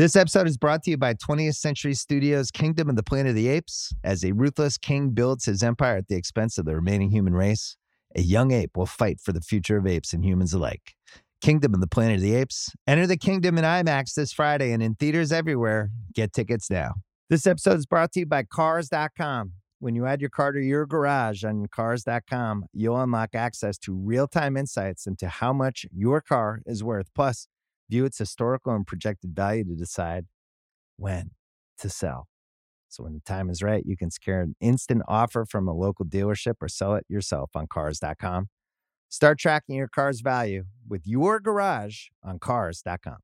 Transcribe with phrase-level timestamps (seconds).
[0.00, 3.34] This episode is brought to you by 20th Century Studios' Kingdom of the Planet of
[3.34, 3.92] the Apes.
[4.02, 7.76] As a ruthless king builds his empire at the expense of the remaining human race,
[8.16, 10.94] a young ape will fight for the future of apes and humans alike.
[11.42, 12.74] Kingdom of the Planet of the Apes.
[12.86, 15.90] Enter the kingdom in IMAX this Friday and in theaters everywhere.
[16.14, 16.94] Get tickets now.
[17.28, 19.52] This episode is brought to you by Cars.com.
[19.80, 24.26] When you add your car to your garage on Cars.com, you'll unlock access to real
[24.26, 27.10] time insights into how much your car is worth.
[27.14, 27.48] Plus,
[27.90, 30.26] view its historical and projected value to decide
[30.96, 31.32] when
[31.78, 32.28] to sell.
[32.88, 36.04] So when the time is right, you can secure an instant offer from a local
[36.04, 38.48] dealership or sell it yourself on cars.com.
[39.08, 43.18] Start tracking your car's value with your garage on cars.com.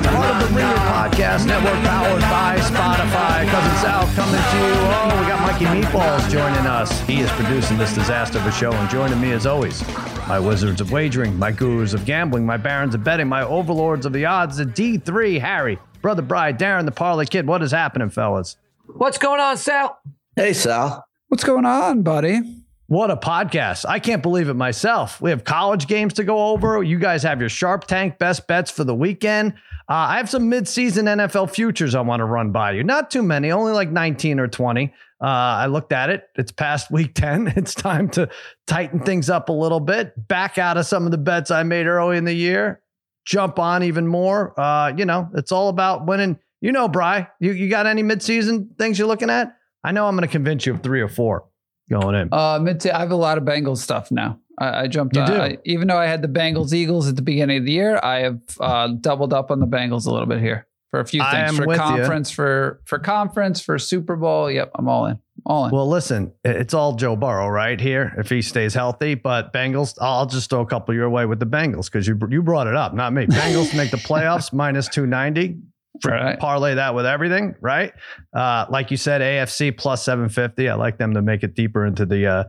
[0.00, 3.48] part of the Ringer Podcast Network, powered by Spotify.
[3.50, 4.72] Cousin Sal coming to you.
[4.88, 7.00] Oh, we got Mikey Meatballs joining us.
[7.02, 9.86] He is producing this disaster of a show, and joining me as always,
[10.28, 14.12] my wizards of wagering, my gurus of gambling, my barons of betting, my overlords of
[14.12, 17.46] the odds, the D3, Harry, Brother Bride, Darren, the Parlay Kid.
[17.46, 18.56] What is happening, fellas?
[18.86, 19.98] What's going on, Sal?
[20.36, 21.04] Hey, Sal.
[21.28, 22.40] What's going on, buddy?
[22.86, 23.86] What a podcast.
[23.88, 25.18] I can't believe it myself.
[25.20, 26.82] We have college games to go over.
[26.82, 29.54] You guys have your Sharp Tank best bets for the weekend.
[29.88, 32.84] Uh, I have some midseason NFL futures I want to run by you.
[32.84, 34.92] Not too many, only like 19 or 20.
[35.20, 36.28] Uh, I looked at it.
[36.36, 37.54] It's past week 10.
[37.56, 38.28] It's time to
[38.66, 41.86] tighten things up a little bit, back out of some of the bets I made
[41.86, 42.80] early in the year,
[43.24, 44.58] jump on even more.
[44.58, 46.38] Uh, you know, it's all about winning.
[46.60, 49.56] You know, Bry, you, you got any midseason things you're looking at?
[49.84, 51.44] I know I'm going to convince you of three or four
[51.90, 52.28] going in.
[52.32, 54.38] Uh, mid I have a lot of Bengals stuff now.
[54.58, 55.16] I, I jumped.
[55.16, 55.30] You on?
[55.30, 58.20] I, even though I had the Bengals Eagles at the beginning of the year, I
[58.20, 61.56] have uh, doubled up on the Bengals a little bit here for a few things
[61.56, 64.50] for conference for for conference for Super Bowl.
[64.50, 65.18] Yep, I'm all in.
[65.46, 65.70] All in.
[65.72, 69.14] Well, listen, it's all Joe Burrow right here if he stays healthy.
[69.14, 72.42] But Bengals, I'll just throw a couple your way with the Bengals because you you
[72.42, 73.26] brought it up, not me.
[73.26, 75.58] Bengals make the playoffs minus two ninety.
[76.04, 76.38] Right.
[76.38, 77.92] Parlay that with everything, right?
[78.34, 80.68] Uh, like you said, AFC plus seven fifty.
[80.68, 82.44] I like them to make it deeper into the uh,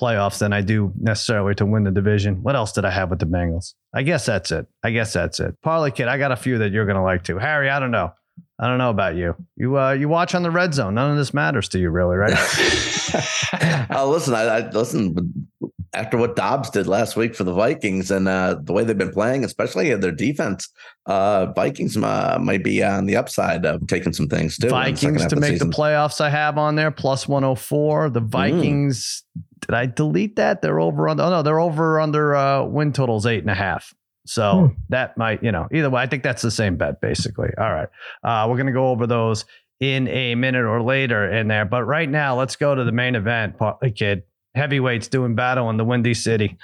[0.00, 2.42] playoffs than I do necessarily to win the division.
[2.42, 3.74] What else did I have with the Bengals?
[3.94, 4.66] I guess that's it.
[4.82, 5.60] I guess that's it.
[5.62, 7.38] Parlay kid, I got a few that you're gonna like too.
[7.38, 8.12] Harry, I don't know.
[8.58, 9.34] I don't know about you.
[9.56, 10.94] You uh, you watch on the red zone.
[10.94, 12.32] None of this matters to you, really, right?
[13.90, 15.48] uh, listen, I, I listen
[15.94, 19.12] after what Dobbs did last week for the Vikings and uh, the way they've been
[19.12, 20.68] playing, especially their defense.
[21.06, 24.68] Uh, Vikings uh, might be on the upside of taking some things too.
[24.68, 25.72] the Vikings to make the season.
[25.72, 26.20] playoffs.
[26.20, 28.10] I have on there plus 104.
[28.10, 29.22] The Vikings.
[29.66, 30.62] Did I delete that?
[30.62, 31.20] They're over on.
[31.20, 33.94] Oh no, they're over under uh, win totals eight and a half.
[34.26, 37.50] So that might, you know, either way, I think that's the same bet basically.
[37.58, 37.88] All right,
[38.22, 39.44] uh, we're gonna go over those
[39.80, 41.64] in a minute or later in there.
[41.64, 43.56] But right now, let's go to the main event.
[43.94, 44.22] Kid,
[44.54, 46.56] heavyweights doing battle in the Windy City.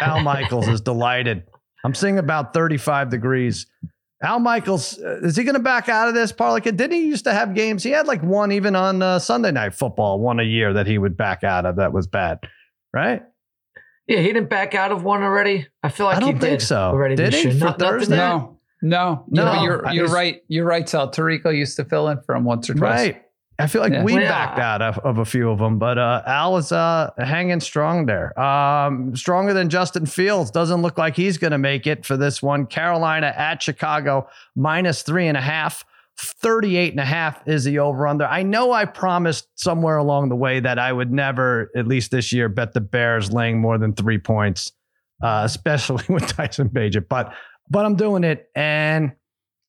[0.00, 1.44] Al Michaels is delighted.
[1.84, 3.66] I'm seeing about 35 degrees.
[4.22, 6.30] Al Michaels, uh, is he going to back out of this?
[6.30, 7.82] Parlay kid, didn't he used to have games?
[7.82, 10.98] He had like one even on uh, Sunday night football, one a year that he
[10.98, 12.40] would back out of that was bad,
[12.92, 13.22] right?
[14.06, 15.68] Yeah, he didn't back out of one already.
[15.82, 16.76] I feel like I don't he think did so.
[16.78, 17.14] already.
[17.16, 18.16] Did this he for Not- Thursday?
[18.16, 19.62] no, no, No, no.
[19.62, 20.42] You're you're right.
[20.48, 21.10] You're right, Sal.
[21.10, 22.98] Tirico used to fill in for him once or twice.
[23.12, 23.22] Right.
[23.62, 24.04] I feel like Yeah.
[24.04, 24.28] we yeah.
[24.28, 28.06] backed out of, of a few of them, but uh, Al is uh, hanging strong
[28.06, 28.38] there.
[28.40, 30.50] Um, stronger than Justin Fields.
[30.50, 32.66] Doesn't look like he's going to make it for this one.
[32.66, 35.84] Carolina at Chicago, minus three and a half.
[36.18, 38.26] 38 and a half is the over under.
[38.26, 42.30] I know I promised somewhere along the way that I would never, at least this
[42.30, 44.70] year, bet the Bears laying more than three points,
[45.22, 47.08] uh, especially with Tyson Bagent.
[47.08, 47.32] But
[47.70, 48.50] but I'm doing it.
[48.54, 49.12] And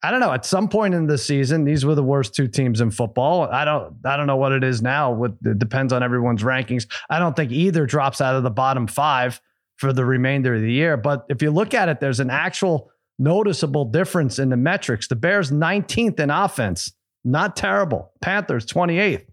[0.04, 0.32] I don't know.
[0.32, 3.44] At some point in the season, these were the worst two teams in football.
[3.44, 3.96] I don't.
[4.04, 5.12] I don't know what it is now.
[5.12, 6.88] With it depends on everyone's rankings.
[7.10, 9.40] I don't think either drops out of the bottom five
[9.78, 10.98] for the remainder of the year.
[10.98, 15.08] But if you look at it, there's an actual noticeable difference in the metrics.
[15.08, 16.92] The Bears 19th in offense,
[17.24, 18.12] not terrible.
[18.22, 19.26] Panthers 28th,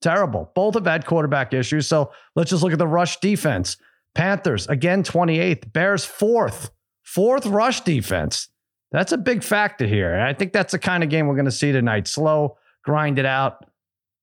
[0.00, 0.50] terrible.
[0.54, 1.86] Both have had quarterback issues.
[1.86, 3.76] So let's just look at the rush defense.
[4.14, 5.70] Panthers again 28th.
[5.72, 6.70] Bears fourth,
[7.02, 8.48] fourth rush defense.
[8.94, 10.14] That's a big factor here.
[10.14, 12.06] And I think that's the kind of game we're going to see tonight.
[12.06, 13.68] Slow, grind it out.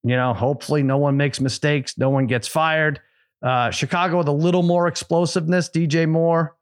[0.01, 3.01] You know, hopefully no one makes mistakes, no one gets fired.
[3.43, 5.69] Uh, Chicago with a little more explosiveness.
[5.69, 6.55] DJ Moore,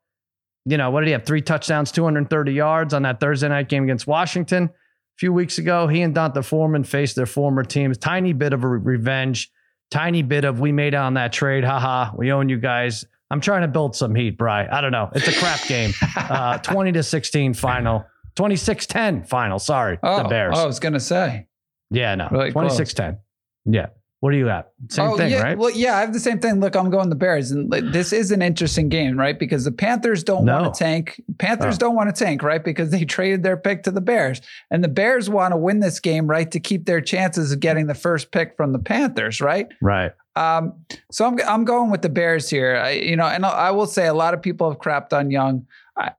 [0.66, 1.24] you know, what did he have?
[1.24, 5.88] Three touchdowns, 230 yards on that Thursday night game against Washington a few weeks ago.
[5.88, 8.00] He and D'Onta Foreman faced their former teams.
[8.00, 9.52] Tiny bit of a re- revenge,
[9.92, 11.64] tiny bit of we made on that trade.
[11.64, 13.06] Haha, we own you guys.
[13.32, 14.68] I'm trying to build some heat, Bry.
[14.72, 15.10] I don't know.
[15.14, 15.92] It's a crap game.
[16.30, 18.06] Uh, 20 to 16 final.
[18.36, 19.58] 26 10 final.
[19.58, 19.98] Sorry.
[20.04, 20.56] Oh, the Bears.
[20.58, 21.48] oh, I was gonna say.
[21.90, 22.28] yeah, no.
[22.32, 23.18] really 26 10.
[23.66, 23.88] Yeah.
[24.22, 24.70] What are you got?
[24.90, 25.58] Same oh, thing, yeah, right?
[25.58, 26.60] Well, yeah, I have the same thing.
[26.60, 29.40] Look, I'm going the Bears, and this is an interesting game, right?
[29.40, 30.62] Because the Panthers don't No.
[30.62, 31.22] want to tank.
[31.38, 31.78] Panthers Oh.
[31.80, 32.62] don't want to tank, right?
[32.62, 36.02] Because they traded their pick to the Bears, and the Bears want to win this
[36.02, 39.68] game, right, to keep their chances of getting the first pick from the Panthers, right?
[39.82, 40.12] right.
[40.36, 40.74] Um,
[41.12, 42.76] so I'm I'm going with the Bears here.
[42.76, 45.66] I, you know, and I will say a lot of people have crapped on Young,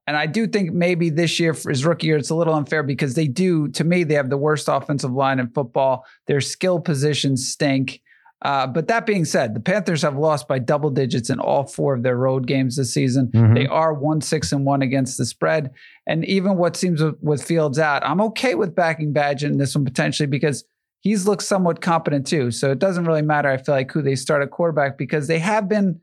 [0.06, 2.82] and I do think maybe this year for his rookie year it's a little unfair
[2.82, 6.04] because they do, to me, they have the worst offensive line in football.
[6.26, 8.00] Their skill positions stink.
[8.42, 11.94] Uh, but that being said, the Panthers have lost by double digits in all four
[11.94, 13.28] of their road games this season.
[13.34, 13.54] Mhm.
[13.54, 15.70] They are one six and one against the spread,
[16.06, 19.74] and even what seems with, with Fields out, I'm okay with backing Badge in this
[19.74, 20.64] one potentially because
[21.00, 22.50] he's looked somewhat competent too.
[22.50, 23.50] So it doesn't really matter.
[23.50, 26.00] I feel like who they start at quarterback because they have been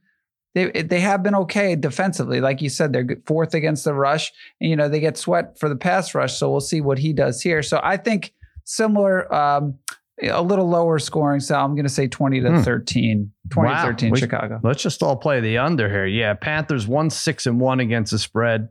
[0.66, 2.42] they they have been okay defensively.
[2.42, 5.70] Like you said, they're fourth against the rush, and you know they get Sweat for
[5.70, 6.38] the pass rush.
[6.38, 7.62] So we'll see what he does here.
[7.64, 8.34] So I think
[8.64, 9.34] similar.
[9.34, 9.78] Um,
[10.24, 12.62] a little lower scoring, so I'm going to say 20 to Hmm.
[12.62, 13.32] 13.
[13.52, 13.84] 20 Wow.
[13.86, 14.60] 13 We- Chicago.
[14.64, 16.08] Let's just all play the under here.
[16.08, 18.70] Yeah, Panthers one six and one against the spread.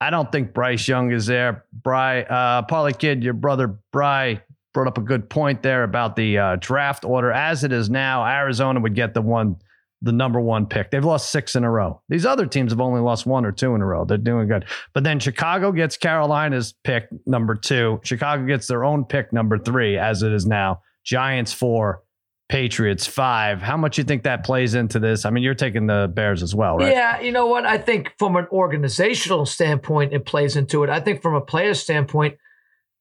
[0.00, 1.64] I don't think Bryce Young is there.
[1.72, 4.42] Bry, uh, Parlay Kid, your brother Bry
[4.74, 7.30] brought up a good point there about the uh, draft order.
[7.30, 9.54] As it is now, Arizona would get the one,
[10.00, 10.90] the number one pick.
[10.90, 12.00] They've lost six in a row.
[12.08, 14.04] These other teams have only lost one or two in a row.
[14.04, 14.64] They're doing good.
[14.94, 18.00] But then Chicago gets Carolina's pick number two.
[18.04, 20.82] Chicago gets their own pick number three, as it is now.
[21.04, 22.02] Giants four,
[22.48, 23.60] Patriots five.
[23.60, 25.24] How much you think that plays into this?
[25.24, 26.92] I mean, you're taking the Bears as well, right?
[26.92, 27.66] Yeah, you know what?
[27.66, 30.90] I think from an organizational standpoint, it plays into it.
[30.90, 32.36] I think from a player standpoint,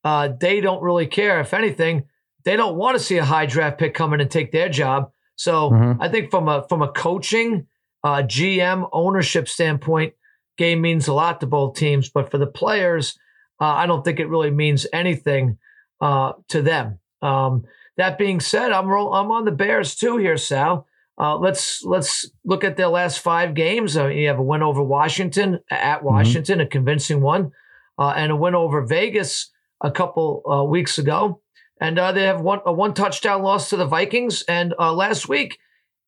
[0.03, 1.39] uh, they don't really care.
[1.39, 2.05] If anything,
[2.43, 5.11] they don't want to see a high draft pick come in and take their job.
[5.37, 5.97] So Mhm.
[6.01, 7.67] I think from a from a coaching,
[8.03, 10.13] uh, GM ownership standpoint,
[10.57, 12.09] game means a lot to both teams.
[12.09, 13.17] But for the players,
[13.61, 15.57] uh, I don't think it really means anything
[16.01, 16.99] uh, to them.
[17.21, 17.63] Um,
[17.97, 20.85] that being said, I'm roll, I'm on the Bears too here, Sal.
[21.19, 23.97] Uh, let's let's look at their last five games.
[23.97, 27.51] Uh, you have a win over Washington at Washington, a convincing one,
[27.97, 29.51] uh, and a win over Vegas
[29.81, 31.41] a couple uh, weeks ago.
[31.79, 34.43] And uh, they have one a one touchdown loss to the Vikings.
[34.47, 35.59] And uh, last week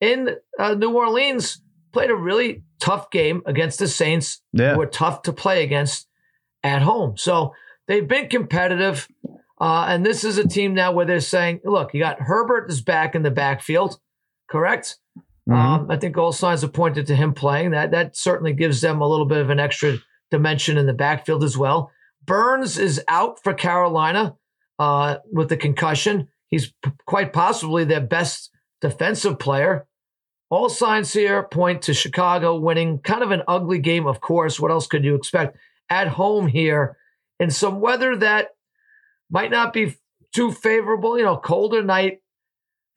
[0.02, 1.62] in uh, New Orleans,
[1.92, 4.74] played a really tough game against the Saints, Yeah.
[4.74, 6.08] who were tough to play against
[6.64, 7.18] at home.
[7.18, 7.54] So
[7.88, 9.08] they've been competitive.
[9.62, 12.82] Uh, and this is a team now where they're saying, look, you got Herbert is
[12.82, 14.00] back in the backfield,
[14.50, 14.98] correct?
[15.50, 15.54] Mhm.
[15.56, 17.72] Um, I think all signs have pointed to him playing.
[17.72, 19.98] That that certainly gives them a little bit of an extra
[20.32, 21.92] dimension in the backfield as well.
[22.26, 24.36] Burns is out for Carolina
[24.80, 26.30] uh, with the concussion.
[26.48, 28.50] He's p- quite possibly their best
[28.82, 29.86] defensive player.
[30.50, 34.60] All signs here point to Chicago winning kind of an ugly game, of course.
[34.60, 35.58] What else could you expect
[35.90, 36.98] at home here
[37.40, 38.48] in some weather that
[39.30, 39.96] might not be
[40.34, 41.20] too favorable?
[41.20, 42.22] You know, colder night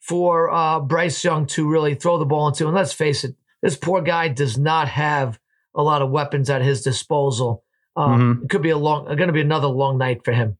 [0.00, 2.67] for uh, Bryce Young to really throw the ball into.
[2.67, 5.38] And let's face it, this poor guy does not have
[5.75, 7.64] a lot of weapons at his disposal.
[7.96, 10.56] Um, It could be a long, going to be another long night for him.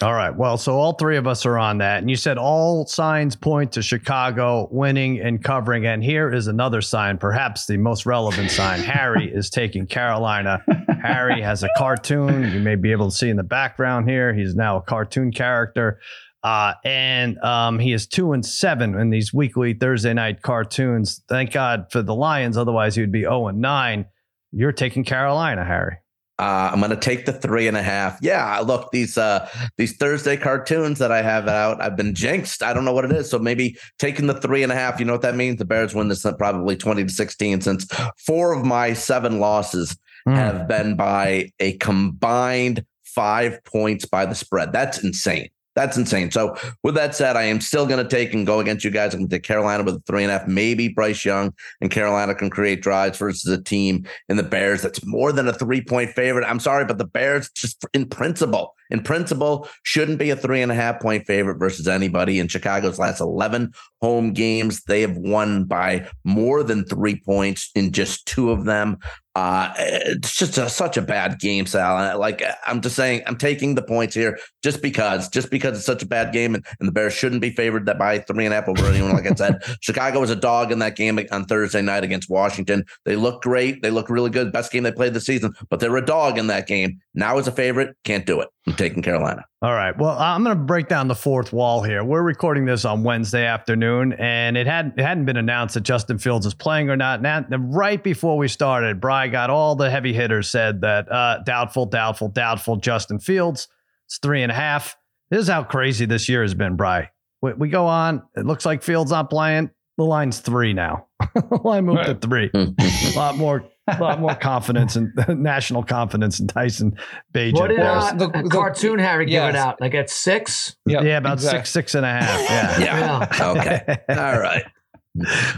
[0.00, 0.34] All right.
[0.34, 1.98] Well, so all three of us are on that.
[1.98, 5.86] And you said all signs point to Chicago winning and covering.
[5.86, 8.80] And here is another sign, perhaps the most relevant sign.
[8.80, 10.60] Harry is taking Carolina.
[11.02, 12.50] Harry has a cartoon.
[12.52, 14.32] You may be able to see in the background here.
[14.32, 16.00] He's now a cartoon character.
[16.42, 21.22] Uh, and um, he is two and seven in these weekly Thursday night cartoons.
[21.28, 22.56] Thank God for the Lions.
[22.56, 24.06] Otherwise, he would be 0 and 9.
[24.50, 25.98] You're taking Carolina, Harry.
[26.42, 28.18] Uh, I'm gonna take the three and a half.
[28.20, 31.80] Yeah, look these uh these Thursday cartoons that I have out.
[31.80, 32.62] I've been jinxed.
[32.64, 33.30] I don't know what it is.
[33.30, 34.98] So maybe taking the three and a half.
[34.98, 35.58] You know what that means?
[35.58, 37.60] The Bears win this probably 20 to 16.
[37.60, 37.86] Since
[38.26, 40.34] four of my seven losses Hmm.
[40.34, 44.72] have been by a combined five points by the spread.
[44.72, 45.48] That's insane.
[45.74, 46.30] That's insane.
[46.30, 49.14] So with that said, I am still going to take and go against you guys.
[49.14, 50.46] I'm going to take Carolina with a three and a half.
[50.46, 55.04] Maybe Bryce Young and Carolina can create drives versus a team in the Bears that's
[55.06, 56.44] more than a three point favorite.
[56.44, 60.70] I'm sorry, but the Bears just in principle, in principle, shouldn't be a three and
[60.70, 62.38] a half point favorite versus anybody.
[62.38, 63.72] In Chicago's last 11
[64.02, 68.98] home games, they have won by more than three points in just two of them.
[69.34, 72.18] Uh, it's just a, such a bad game, Sal.
[72.18, 76.02] Like I'm just saying, I'm taking the points here just because, just because it's such
[76.02, 78.56] a bad game, and, and the Bears shouldn't be favored that by three and a
[78.56, 79.12] half over anyone.
[79.12, 82.84] Like I said, Chicago was a dog in that game on Thursday night against Washington.
[83.06, 83.80] They look great.
[83.80, 84.52] They look really good.
[84.52, 87.00] Best game they played this season, but they're a dog in that game.
[87.14, 88.48] Now as a favorite, can't do it.
[88.66, 89.44] I'm taking Carolina.
[89.60, 89.96] All right.
[89.98, 92.04] Well, I'm going to break down the fourth wall here.
[92.04, 96.18] We're recording this on Wednesday afternoon, and it had it hadn't been announced that Justin
[96.18, 97.22] Fields is playing or not.
[97.22, 101.86] Now, right before we started, Bry got all the heavy hitters said that uh, doubtful,
[101.86, 102.76] doubtful, doubtful.
[102.76, 103.66] Justin Fields.
[104.06, 104.96] It's three and a half.
[105.30, 107.10] This is how crazy this year has been, Bry.
[107.40, 108.22] We, we go on.
[108.36, 109.70] It looks like Fields not playing.
[109.98, 111.08] The line's three now.
[111.34, 112.50] the line moved to three.
[112.54, 116.96] a lot more, a lot more confidence and national confidence in Tyson
[117.34, 117.54] Bagent.
[117.54, 119.80] What did Well, uh, the- the- cartoon Harry give it out?
[119.80, 120.76] Like at six?
[120.86, 121.58] Yep, yeah, about exactly.
[121.60, 122.40] six, six and a half.
[122.80, 123.28] Yeah.
[123.40, 123.50] Yeah.
[123.56, 123.98] Okay.
[124.10, 124.64] All right.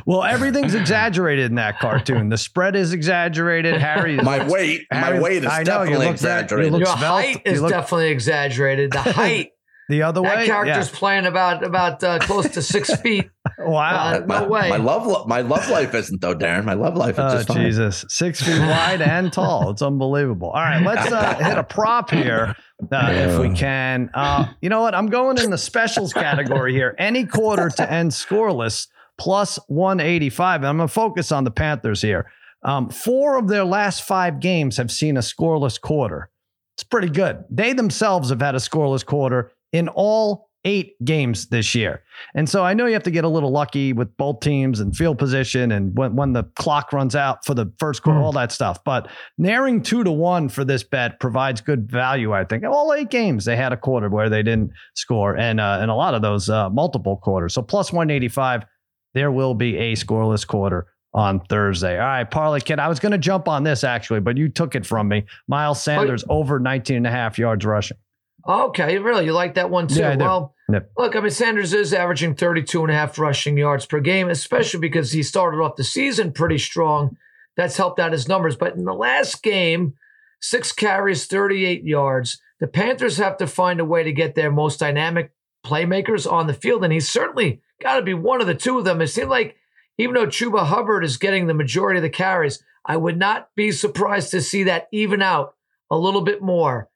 [0.04, 2.28] Well, everything's exaggerated in that cartoon.
[2.28, 3.76] The spread is exaggerated.
[3.80, 6.72] Harry, is- My weight, my weight is I know, you definitely look that- you exaggerated.
[6.72, 7.24] look- Your svelte.
[7.24, 8.92] height You is look- definitely exaggerated.
[8.92, 9.50] The height.
[9.88, 10.46] The other that way.
[10.46, 13.30] character's playing about about uh, close to six feet.
[13.58, 14.14] Wow.
[14.14, 14.68] Uh, my, no way.
[14.70, 16.64] My love, my love life isn't though, Darren.
[16.64, 17.64] My love life is Oh, just fine.
[17.64, 18.04] Jesus.
[18.08, 19.70] Six feet wide and tall.
[19.70, 20.48] It's unbelievable.
[20.50, 22.54] All right, let's uh, hit a prop here
[22.92, 24.10] uh, if we can.
[24.14, 24.94] Uh, you know what?
[24.94, 26.94] I'm going in the specials category here.
[26.98, 28.88] Any quarter to end scoreless
[29.18, 30.60] plus 185.
[30.62, 32.30] And I'm going to focus on the Panthers here.
[32.62, 36.30] Um, four of their last five games have seen a scoreless quarter.
[36.76, 37.44] It's pretty good.
[37.50, 42.02] They themselves have had a scoreless quarter in all eight games this year.
[42.34, 44.96] And so I know you have to get a little lucky with both teams and
[44.96, 48.50] field position and when, when the clock runs out for the first quarter, all that
[48.50, 48.82] stuff.
[48.82, 52.64] But naring two to one for this bet provides good value, I think.
[52.64, 55.94] All eight games, they had a quarter where they didn't score, and uh, and a
[55.94, 57.52] lot of those uh, multiple quarters.
[57.52, 58.64] So plus 185,
[59.12, 61.98] there will be a scoreless quarter on Thursday.
[61.98, 64.74] All right, Parlay Kid, I was going to jump on this actually, but you took
[64.74, 65.24] it from me.
[65.46, 67.98] Miles Sanders over 19 and a half yards rushing.
[68.46, 69.24] Okay, really?
[69.24, 70.00] You like that one too?
[70.00, 70.54] Yeah, well,
[70.96, 74.80] look, I mean, Sanders is averaging 32 and a half rushing yards per game, especially
[74.80, 77.16] because he started off the season pretty strong.
[77.56, 78.56] That's helped out his numbers.
[78.56, 79.94] But in the last game,
[80.40, 82.40] six carries, 38 yards.
[82.60, 85.32] The Panthers have to find a way to get their most dynamic
[85.64, 86.84] playmakers on the field.
[86.84, 89.00] And he's certainly got to be one of the two of them.
[89.00, 89.56] It seemed like
[89.98, 93.72] even though Chuba Hubbard is getting the majority of the carries, I would not be
[93.72, 95.54] surprised to see that even out
[95.90, 96.88] a little bit more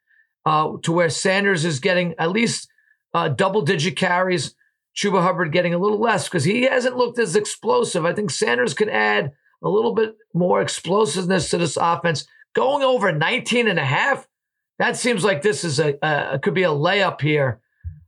[0.49, 2.69] uh, to where Sanders is getting at least
[3.13, 4.55] uh, double digit carries.
[4.97, 8.07] Chuba Hubbard getting a little less because he hasn't looked as explosive.
[8.07, 12.27] I think Sanders could add a little bit more explosiveness to this offense.
[12.55, 14.27] Going over 19 and a half,
[14.79, 17.61] that seems like this is a, a could be a layup here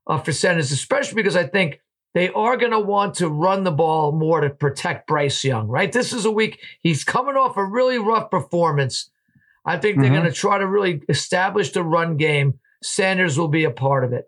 [0.07, 1.81] uh, for Sanders, especially because I think
[2.15, 5.93] they are going to want to run the ball more to protect Bryce Young, right?
[5.93, 9.11] This is a week he's coming off a really rough performance.
[9.67, 10.14] I think they're Mhm.
[10.14, 12.55] going to try to really establish the run game.
[12.83, 14.25] Sanders will be a part of it.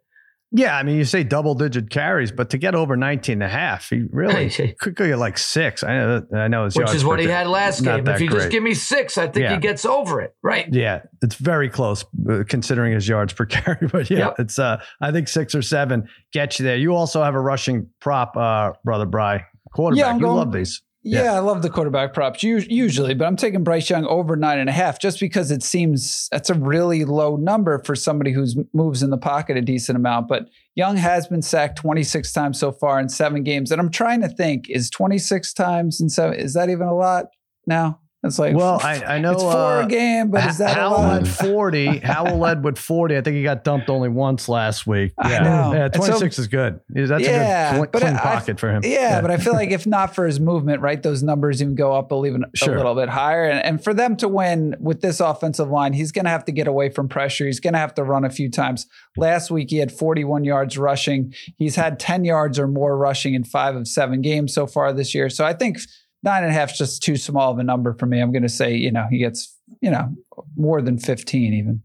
[0.55, 3.49] Yeah, I mean, you say double digit carries, but to get over 19 and a
[3.49, 5.83] half, he really could go get like six.
[5.83, 8.15] I know, I know his which is what he had last Not game.
[8.15, 9.55] If you just give me six, I think Yeah.
[9.55, 10.35] he gets over it.
[10.43, 10.69] Right.
[10.71, 13.87] Yeah, it's very close uh, considering his yards per carry.
[13.91, 14.35] But yeah, Yep.
[14.41, 16.77] it's uh, I think six or seven get you there.
[16.77, 20.05] You also have a rushing prop, uh, brother Bry quarterback.
[20.05, 20.83] Yeah, I'm you going- love these.
[21.03, 21.33] Yeah, Yeah.
[21.35, 24.73] I love the quarterback props usually, but I'm taking Bryce Young over nine and a
[24.73, 29.11] half just because it seems that's a really low number for somebody who's moves in
[29.11, 30.29] the pocket a decent amount.
[30.29, 34.21] But Young has been sacked 26 times so far in seven games, and I'm trying
[34.21, 37.27] to think: is 26 times in seven is that even a lot
[37.67, 37.99] now?
[38.25, 40.81] It's like Well, I, I know it's four uh, a game, but is that a
[40.81, 41.99] Howell 40.
[41.99, 43.17] Howell led with 40.
[43.17, 45.13] I think he got dumped only once last week.
[45.25, 46.79] Yeah, yeah And so- 26 is good.
[46.89, 48.83] That's Yeah, a good but clean I- pocket for him.
[48.85, 51.95] Yeah, but I feel like if not for his movement, right, those numbers even go
[51.95, 52.75] up a, even, Sure.
[52.75, 53.45] a little bit higher.
[53.45, 56.53] And, and for them to win with this offensive line, he's going to have to
[56.53, 57.47] get away from pressure.
[57.47, 58.87] He's going to have to run a few times.
[59.17, 61.35] Last week, he had 41 yards rushing.
[61.57, 65.13] He's had 10 yards or more rushing in five of seven games so far this
[65.13, 65.29] year.
[65.29, 65.79] So I think
[66.23, 68.21] nine and a half is just too small of a number for me.
[68.21, 70.09] I'm going to say, you know, he gets, you know,
[70.57, 71.83] more than 15 even.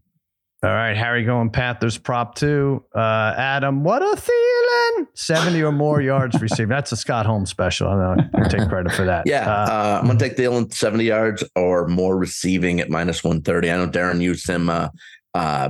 [0.60, 2.84] All right, Harry going Panthers prop two.
[2.92, 5.06] Uh, Adam, what a Thielen!
[5.14, 6.68] 70 or more yards received.
[6.68, 7.86] That's a Scott Holmes special.
[7.88, 9.22] I'm gonna take credit for that.
[9.24, 13.70] Yeah, Uh, uh, I'm gonna take Thielen 70 yards or more receiving at minus 130.
[13.70, 14.88] I know Darren used him uh,
[15.32, 15.68] uh,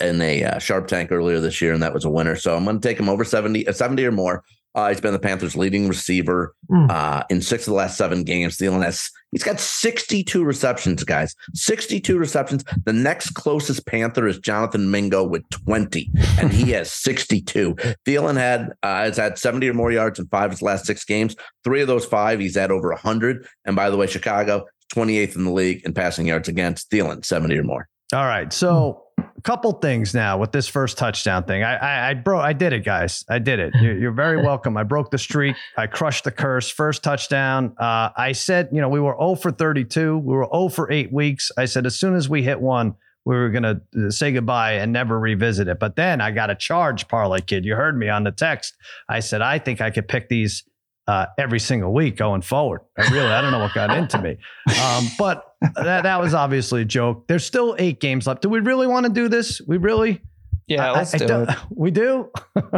[0.00, 2.36] in a uh, Sharp Tank earlier this year, and that was a winner.
[2.36, 4.44] So I'm gonna take him over 70, uh, 70 or more.
[4.74, 6.88] Uh, he's been the Panthers' leading receiver Mm.
[6.88, 8.56] uh, in six of the last seven games.
[8.56, 11.34] Thielen has he's got 62 receptions, guys.
[11.54, 12.62] 62 receptions.
[12.84, 16.08] The next closest Panther is Jonathan Mingo with 20,
[16.38, 17.74] and he has 62.
[18.06, 21.04] Thielen had uh, has had 70 or more yards in five of his last six
[21.04, 21.34] games.
[21.64, 23.44] Three of those five, he's at over 100.
[23.64, 26.90] And by the way, Chicago 28th in the league in passing yards against.
[26.90, 27.88] Thielen 70 or more.
[28.12, 28.52] All right.
[28.52, 29.04] So
[29.36, 31.62] a couple things now with this first touchdown thing.
[31.62, 33.24] I I, I bro, I did it, guys.
[33.28, 33.74] I did it.
[33.80, 34.76] You're, you're very welcome.
[34.76, 35.56] I broke the streak.
[35.76, 36.70] I crushed the curse.
[36.70, 37.74] First touchdown.
[37.78, 40.18] Uh, I said, you know, we were 0 for 32.
[40.18, 41.50] We were 0 for eight weeks.
[41.56, 44.92] I said as soon as we hit one, we were gonna uh, say goodbye and
[44.92, 45.78] never revisit it.
[45.78, 47.64] But then I got a charge, parlay kid.
[47.64, 48.76] You heard me on the text.
[49.08, 50.64] I said I think I could pick these.
[51.10, 52.82] Uh, every single week going forward.
[52.96, 54.36] I really, I don't know what got into me.
[54.80, 57.26] Um, but that, that was obviously a joke.
[57.26, 58.42] There's still eight games left.
[58.42, 59.60] Do we really want to do this?
[59.66, 60.20] We really?
[60.68, 61.56] Yeah, let's I, I do don't- it.
[61.74, 62.30] We do.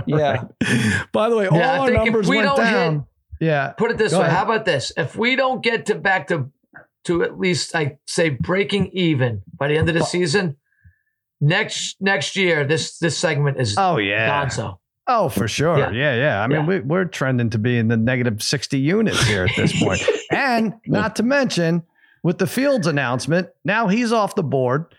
[0.06, 0.44] Yeah.
[1.12, 3.06] By the way, Yeah, I all our numbers we went don't hit- down.
[3.38, 3.72] yeah.
[3.72, 4.26] Put it this Go way.
[4.26, 4.36] ahead.
[4.38, 4.92] How about this?
[4.96, 6.50] If we don't get to back to
[7.04, 10.56] to at least I say breaking even by the end of the season,
[11.40, 14.30] next next year this this segment is Oh yeah.
[14.46, 14.78] gonzo.
[15.14, 15.78] Oh, for sure.
[15.78, 15.90] Yeah.
[15.90, 16.42] Yeah, yeah.
[16.42, 16.66] I mean, Yeah.
[16.66, 20.02] We, we're trending to be in the negative 60 units here at this point.
[20.31, 21.83] and not to mention,
[22.23, 24.95] with the Fields announcement, now he's off the board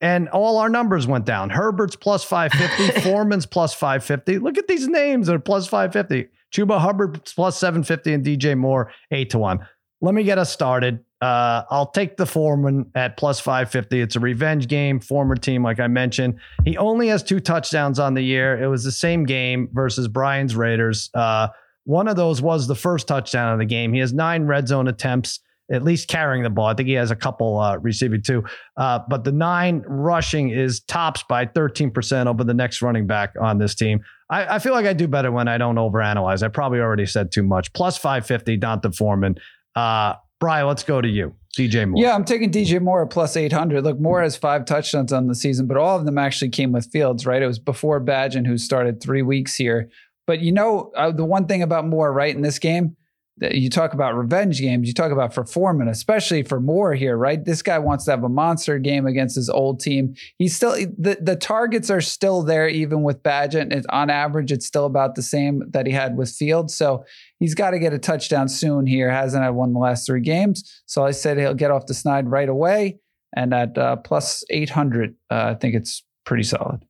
[0.00, 1.50] and all our numbers went down.
[1.50, 4.38] Herbert's plus 550, Foreman's plus 550.
[4.38, 6.28] Look at these names that are plus 550.
[6.52, 9.66] Chuba Hubbard plus 750 and DJ Moore 8 to 1.
[10.00, 11.04] Let me get us started.
[11.20, 14.00] Uh, I'll take the Foreman at plus 550.
[14.00, 16.38] It's a revenge game, former team, like I mentioned.
[16.64, 18.62] He only has two touchdowns on the year.
[18.62, 21.10] It was the same game versus Brian's Raiders.
[21.14, 21.48] Uh,
[21.84, 23.92] one of those was the first touchdown of the game.
[23.92, 25.40] He has nine red zone attempts,
[25.72, 26.66] at least carrying the ball.
[26.66, 28.44] I think he has a couple uh, receiving too.
[28.76, 33.58] Uh, but the nine rushing is tops by 13% over the next running back on
[33.58, 34.04] this team.
[34.30, 36.44] I, I feel like I do better when I don't overanalyze.
[36.44, 37.72] I probably already said too much.
[37.72, 39.36] Plus 550, D'Onta Foreman.
[39.74, 41.34] Uh, Brian, let's go to you.
[41.56, 42.02] DJ Moore.
[42.02, 43.82] Yeah, I'm taking DJ Moore at plus 800.
[43.82, 46.90] Look, Moore has five touchdowns on the season, but all of them actually came with
[46.92, 47.42] Fields, right?
[47.42, 49.90] It was before Bagent, who started three weeks here.
[50.26, 52.96] But you know, uh, the one thing about Moore, right, in this game,
[53.40, 57.44] you talk about revenge games, you talk about for Foreman, especially for Moore here, right?
[57.44, 60.14] This guy wants to have a monster game against his old team.
[60.36, 63.84] He's still, the, the targets are still there, even with Bagent.
[63.90, 66.74] On average, it's still about the same that he had with Fields.
[66.74, 67.04] So
[67.38, 69.10] he's got to get a touchdown soon here.
[69.10, 70.82] Hasn't had one the last three games.
[70.86, 72.98] So I said he'll get off the snide right away.
[73.36, 76.84] And at uh, plus 800, uh, I think it's pretty solid.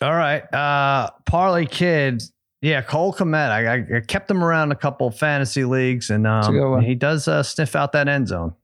[0.00, 0.42] All right.
[0.54, 2.32] Uh Parlay Kids.
[2.60, 3.50] Yeah, Cole Kmet.
[3.50, 7.42] I, I- I kept him around a couple fantasy leagues, and um, he does uh,
[7.42, 8.54] sniff out that end zone.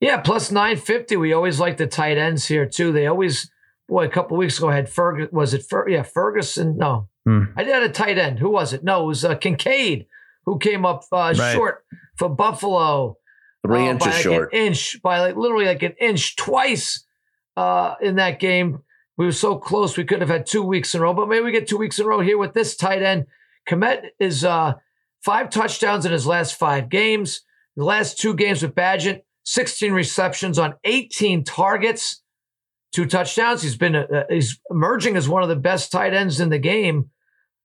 [0.00, 1.16] Yeah, plus 950.
[1.16, 2.92] We always like the tight ends here too.
[2.92, 3.50] They always,
[3.88, 5.30] boy, a couple weeks ago I had Ferguson.
[5.36, 6.76] Was it Fer- yeah, Ferguson?
[6.76, 7.08] No.
[7.24, 7.44] Hmm.
[7.56, 8.38] I did a tight end.
[8.38, 8.84] Who was it?
[8.84, 10.06] No, it was uh, Kincaid
[10.44, 11.54] who came up uh, Right.
[11.54, 11.84] short
[12.16, 13.16] for Buffalo.
[13.66, 14.52] Three uh, inches by like short.
[14.52, 17.04] An inch by like literally like an inch twice
[17.56, 18.80] uh, in that game.
[19.16, 19.96] We were so close.
[19.96, 21.98] We could have had two weeks in a row, but maybe we get two weeks
[21.98, 23.26] in a row here with this tight end.
[23.68, 24.74] Kmet is uh,
[25.24, 27.42] five touchdowns in his last five games.
[27.76, 32.22] The last two games with Bagent, 16 receptions on 18 targets,
[32.92, 33.62] two touchdowns.
[33.62, 37.10] He's been uh, he's emerging as one of the best tight ends in the game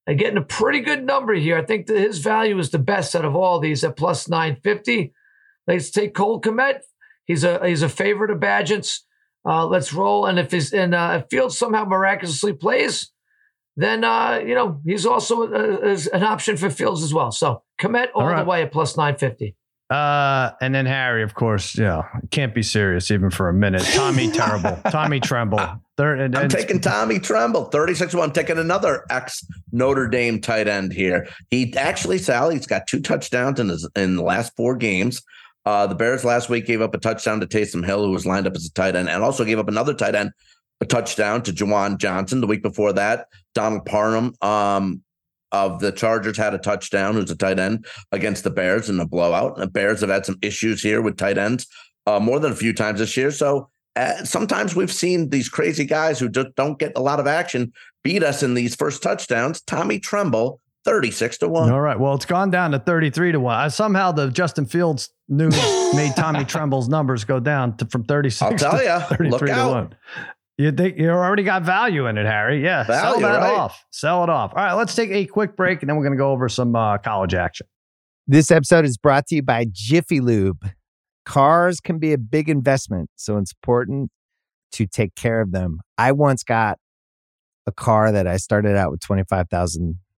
[0.07, 1.57] and getting a pretty good number here.
[1.57, 5.13] I think that his value is the best out of all these at plus 950.
[5.67, 6.81] Let's take Cole Kmet.
[7.25, 9.05] He's a he's a favorite of Bagent's.
[9.45, 10.25] Uh, let's roll.
[10.25, 13.11] And if his and uh, if Fields somehow miraculously plays,
[13.75, 17.31] then uh, you know he's also uh, is an option for Fields as well.
[17.31, 18.43] So commit all, All right.
[18.43, 19.55] the way at plus 950.
[19.91, 23.81] Uh, and then Harry, of course, yeah, can't be serious even for a minute.
[23.93, 25.59] Tommy Terrible, Tommy Tremble.
[25.97, 28.31] Third, and, I'm taking Tommy Tremble, 36 1.
[28.31, 31.27] taking another ex Notre Dame tight end here.
[31.49, 35.21] He actually, Sally, he's got two touchdowns in his in the last four games.
[35.65, 38.47] Uh, the Bears last week gave up a touchdown to Taysom Hill, who was lined
[38.47, 40.31] up as a tight end, and also gave up another tight end,
[40.79, 42.41] a touchdown to Juwan Johnson.
[42.41, 45.03] The week before that, Donald Parham um,
[45.51, 49.07] of the Chargers had a touchdown, who's a tight end against the Bears in a
[49.07, 49.57] blowout.
[49.57, 51.67] The Bears have had some issues here with tight ends
[52.07, 53.31] uh, more than a few times this year.
[53.31, 57.27] So uh, sometimes we've seen these crazy guys who just don't get a lot of
[57.27, 59.61] action beat us in these first touchdowns.
[59.61, 61.71] Tommy Tremble, 36 to 1.
[61.71, 61.99] All right.
[61.99, 63.55] Well, it's gone down to 33 to 1.
[63.55, 65.55] Uh, somehow the Justin Fields news
[65.95, 69.45] made Tommy Tremble's numbers go down to, from 36 I'll tell to ya, 33 look
[69.45, 69.71] to out.
[69.71, 69.95] 1.
[70.57, 72.63] You think you already got value in it, Harry?
[72.63, 72.85] Yeah.
[72.85, 73.53] sell that right?
[73.53, 73.85] off.
[73.91, 74.53] Sell it off.
[74.55, 74.73] All right.
[74.73, 77.33] Let's take a quick break and then we're going to go over some uh, college
[77.33, 77.67] action.
[78.27, 80.69] This episode is brought to you by Jiffy Lube.
[81.25, 84.11] Cars can be a big investment, so it's important
[84.73, 85.79] to take care of them.
[85.97, 86.77] I once got
[87.67, 89.99] a car that I started out with 25,000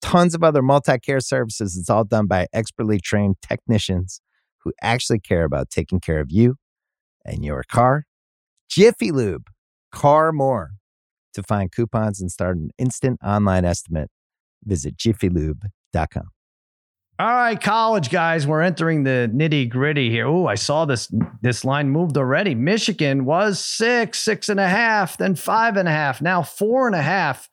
[0.00, 1.76] tons of other multi care services.
[1.76, 4.20] It's all done by expertly trained technicians
[4.64, 6.56] who actually care about taking care of you
[7.24, 8.04] and your car.
[8.68, 9.48] Jiffy Lube,
[9.92, 10.72] car more.
[11.34, 14.10] To find coupons and start an instant online estimate,
[14.64, 16.30] visit jiffylube.com.
[17.20, 20.26] All right, college guys, we're entering the nitty gritty here.
[20.26, 22.54] Oh, I saw this this line moved already.
[22.54, 26.96] Michigan was six, six and a half, then five and a half, now four and
[26.96, 27.50] a half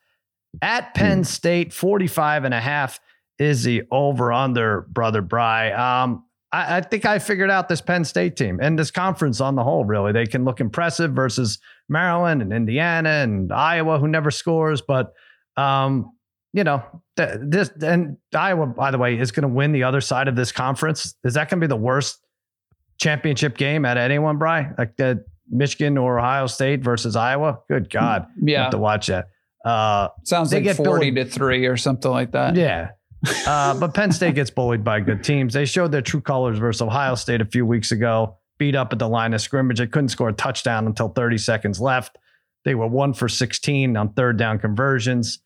[0.62, 3.00] at Penn State, 45 and a half
[3.40, 5.72] is the over under, brother Bry.
[5.72, 9.56] Um, I, I, think I figured out this Penn State team and this conference on
[9.56, 9.86] the whole.
[9.86, 14.82] Really, they can look impressive versus Maryland and Indiana and Iowa, who never scores.
[14.82, 15.14] But
[15.56, 16.12] um,
[16.54, 16.84] you know,
[17.18, 20.36] th- this and Iowa, by the way, is going to win the other side of
[20.36, 21.16] this conference.
[21.24, 22.20] Is that going to be the worst
[22.98, 24.72] championship game at anyone, Bry?
[24.78, 27.60] Like the Michigan or Ohio State versus Iowa?
[27.70, 29.30] Good God, yeah, have to watch that.
[29.68, 32.56] Uh, Sounds like forty to three or something like that.
[32.56, 32.92] Yeah,
[33.46, 35.54] uh, but Penn State gets bullied by good teams.
[35.54, 38.38] They showed their true colors versus Ohio State a few weeks ago.
[38.58, 39.80] Beat up at the line of scrimmage.
[39.80, 42.18] They couldn't score a touchdown until 30 seconds left.
[42.64, 45.40] They were one for 16 on third down conversions,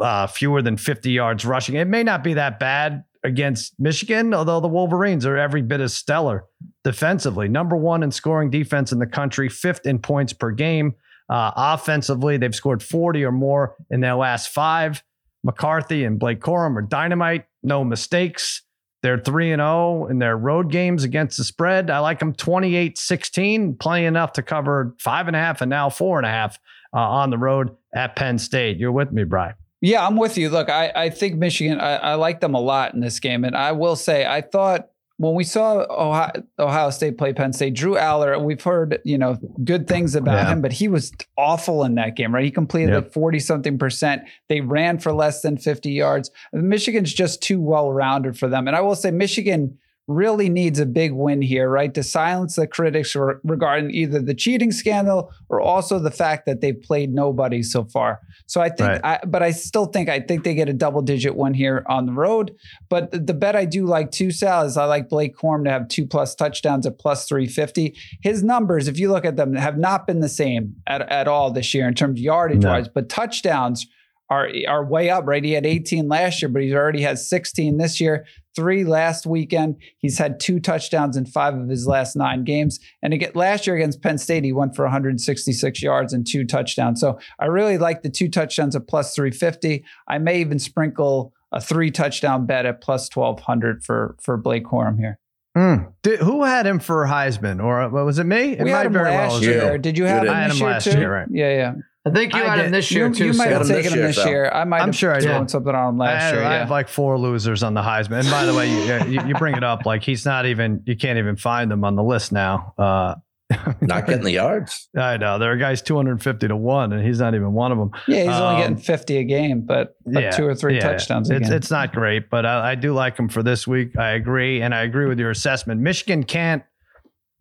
[0.00, 1.76] uh, fewer than 50 yards rushing.
[1.76, 5.94] It may not be that bad against Michigan, although the Wolverines are every bit as
[5.94, 6.44] stellar
[6.84, 7.48] defensively.
[7.48, 10.94] Number one in scoring defense in the country, fifth in points per game.
[11.28, 15.02] Uh, offensively, they've scored 40 or more in their last five.
[15.44, 18.62] McCarthy and Blake Corum are dynamite, no mistakes.
[19.02, 21.90] They're 3 and 0 in their road games against the spread.
[21.90, 25.90] I like them 28 16, plenty enough to cover five and a half and now
[25.90, 26.58] four and a half
[26.92, 28.78] uh, on the road at Penn State.
[28.78, 29.54] You're with me, Brian.
[29.80, 30.48] Yeah, I'm with you.
[30.48, 33.44] Look, I, I think Michigan, I, I like them a lot in this game.
[33.44, 37.74] And I will say, I thought when we saw Ohio, Ohio, State play Penn State,
[37.74, 40.52] Drew Allar, we've heard you know good things about yeah.
[40.52, 42.34] him, but he was awful in that game.
[42.34, 43.04] Right, he completed yep.
[43.04, 44.22] like forty something percent.
[44.48, 46.30] They ran for less than fifty yards.
[46.52, 50.86] Michigan's just too well rounded for them, and I will say Michigan really needs a
[50.86, 51.92] big win here, right?
[51.94, 56.80] To silence the critics regarding either the cheating scandal or also the fact that they've
[56.80, 58.20] played nobody so far.
[58.46, 59.00] So I think, right.
[59.04, 62.06] I, but I still think, I think they get a double digit one here on
[62.06, 62.54] the road.
[62.88, 65.70] But the, the bet I do like too, Sal, is I like Blake Corum to
[65.70, 67.96] have two plus touchdowns at plus 350.
[68.22, 71.50] His numbers, if you look at them, have not been the same at, at all
[71.50, 72.70] this year in terms of yardage no.
[72.70, 73.86] wise, but touchdowns
[74.28, 75.44] are are way up, right?
[75.44, 79.76] He had 18 last year, but he's already has 16 this year, three last weekend.
[79.98, 82.80] He's had two touchdowns in five of his last nine games.
[83.02, 87.00] And again, last year against Penn State, he went for 166 yards and two touchdowns.
[87.00, 89.84] So I really like the two touchdowns at plus 350.
[90.08, 94.98] I may even sprinkle a three touchdown bet at plus 1200 for for Blake Corum
[94.98, 95.18] here.
[95.56, 95.92] Mm.
[96.02, 98.52] Did, who had him for Heisman, or was it me?
[98.52, 99.78] It we had him last well year.
[99.78, 100.98] Did you have him, him this year last too?
[100.98, 101.12] year?
[101.12, 101.28] Right.
[101.30, 101.74] Yeah, yeah.
[102.06, 102.64] I think you I had did.
[102.66, 103.26] him this year you, too.
[103.26, 104.50] You might have taken him this, year, year.
[104.50, 104.80] I might.
[104.80, 105.50] I'm have sure I did.
[105.50, 106.44] something on him last I, year.
[106.44, 106.58] I yeah.
[106.60, 108.20] have like four losers on the Heisman.
[108.20, 110.82] And by the way, you, you, you, bring it up like he's not even.
[110.86, 112.74] You can't even find them on the list now.
[112.78, 113.16] Uh,
[113.80, 114.88] not getting the yards.
[114.96, 117.90] I know there are guys 250 to one, and he's not even one of them.
[118.06, 120.80] Yeah, he's um, only getting 50 a game, but, but yeah, two or three yeah,
[120.80, 121.30] touchdowns.
[121.30, 123.96] It's, it's not great, but I, I do like him for this week.
[123.98, 125.80] I agree, and I agree with your assessment.
[125.80, 126.64] Michigan can't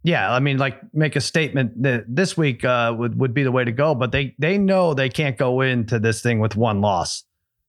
[0.05, 3.51] yeah, I mean, like make a statement that this week uh, would would be the
[3.51, 6.79] way to go, but they they know they can't go into this thing with one
[6.79, 7.23] loss,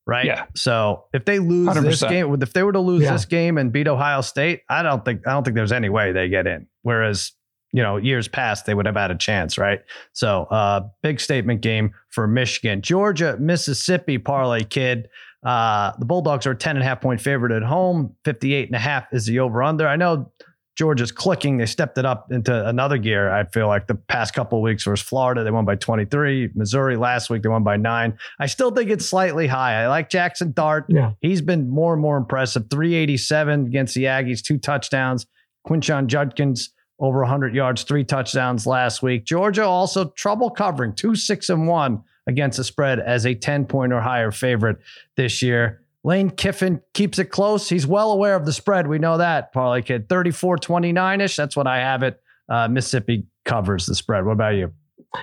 [0.07, 0.27] right?
[0.27, 0.44] Yeah.
[0.55, 1.83] So if they lose 100%.
[1.83, 3.12] this game, if they were to lose yeah.
[3.12, 6.12] this game and beat Ohio State, I don't think I don't think there's any way
[6.12, 6.66] they get in.
[6.83, 7.33] Whereas
[7.72, 9.81] you know years past they would have had a chance, right?
[10.12, 15.09] So uh, big statement game for Michigan, Georgia, Mississippi parlay kid.
[15.42, 18.14] Uh, the Bulldogs are a 10 and a half point favorite at home.
[18.25, 19.88] 58 and a half is the over under.
[19.88, 20.33] I know
[20.76, 21.56] Georgia's clicking.
[21.56, 23.32] They stepped it up into another gear.
[23.32, 26.50] I feel like the past couple of weeks versus Florida, they won by 23.
[26.54, 28.18] Missouri last week, they won by nine.
[28.38, 29.82] I still think it's slightly high.
[29.82, 30.84] I like Jackson Dart.
[30.88, 31.12] Yeah.
[31.20, 32.68] He's been more and more impressive.
[32.70, 35.26] 387 against the Aggies, two touchdowns.
[35.66, 39.24] Quinshon Judkins over 100 yards, three touchdowns last week.
[39.24, 43.92] Georgia also trouble covering, two, six, and one against the spread as a 10 point
[43.92, 44.78] or higher favorite
[45.16, 45.82] this year.
[46.06, 47.68] Lane Kiffin keeps it close.
[47.68, 48.86] He's well aware of the spread.
[48.86, 50.08] We know that, Parlay Kid.
[50.08, 51.34] 34 29 ish.
[51.34, 52.22] That's what I have it.
[52.48, 54.24] Uh, Mississippi covers the spread.
[54.24, 54.72] What about you?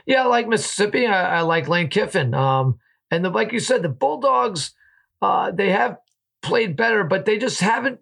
[0.06, 1.08] Yeah, I like Mississippi.
[1.08, 2.34] I, I like Lane Kiffin.
[2.34, 4.74] Um, and the, like you said, the Bulldogs,
[5.22, 6.00] uh, they have
[6.42, 8.00] played better, but they just haven't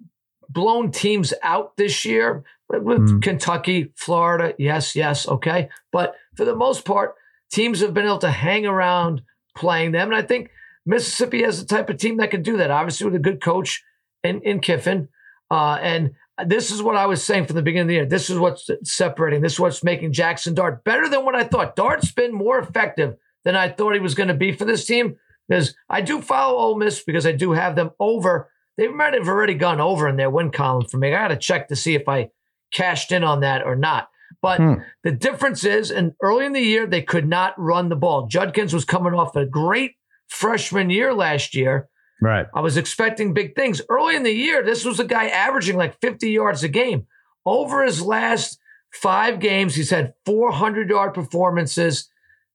[0.49, 3.21] blown teams out this year with mm.
[3.21, 4.55] Kentucky, Florida.
[4.57, 5.69] Yes, yes, okay.
[5.91, 7.13] But for the most part,
[7.51, 9.21] teams have been able to hang around
[9.55, 10.07] playing them.
[10.07, 10.49] And I think
[10.85, 13.83] Mississippi has the type of team that can do that, obviously, with a good coach
[14.23, 15.09] in, in Kiffin.
[15.49, 16.11] Uh, and
[16.45, 18.05] this is what I was saying from the beginning of the year.
[18.05, 19.41] This is what's separating.
[19.41, 21.75] This is what's making Jackson Dart better than what I thought.
[21.75, 25.17] Dart's been more effective than I thought he was going to be for this team
[25.47, 28.49] because I do follow Ole Miss because I do have them over.
[28.77, 31.09] They might have already gone over in their win column for me.
[31.09, 32.29] I got to check to see if I
[32.73, 34.09] cashed in on that or not.
[34.41, 34.73] But hmm.
[35.03, 38.27] the difference is, and early in the year, they could not run the ball.
[38.27, 39.95] Judkins was coming off a great
[40.31, 41.89] freshman year last year.
[42.21, 42.47] Right.
[42.53, 43.81] I was expecting big things.
[43.89, 47.07] Early in the year, this was a guy averaging like 50 yards a game.
[47.45, 48.59] Over his last
[48.93, 52.09] five games, he's had 400 yard performances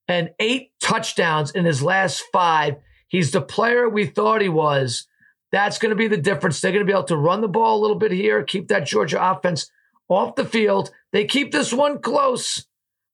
[0.09, 2.77] and eight touchdowns in his last five.
[3.09, 5.07] He's the player we thought he was
[5.53, 6.61] That's going to be the difference.
[6.61, 8.87] They're going to be able to run the ball a little bit here, keep that
[8.87, 9.71] Georgia offense
[10.09, 10.91] off the field.
[11.13, 12.67] They keep this one close.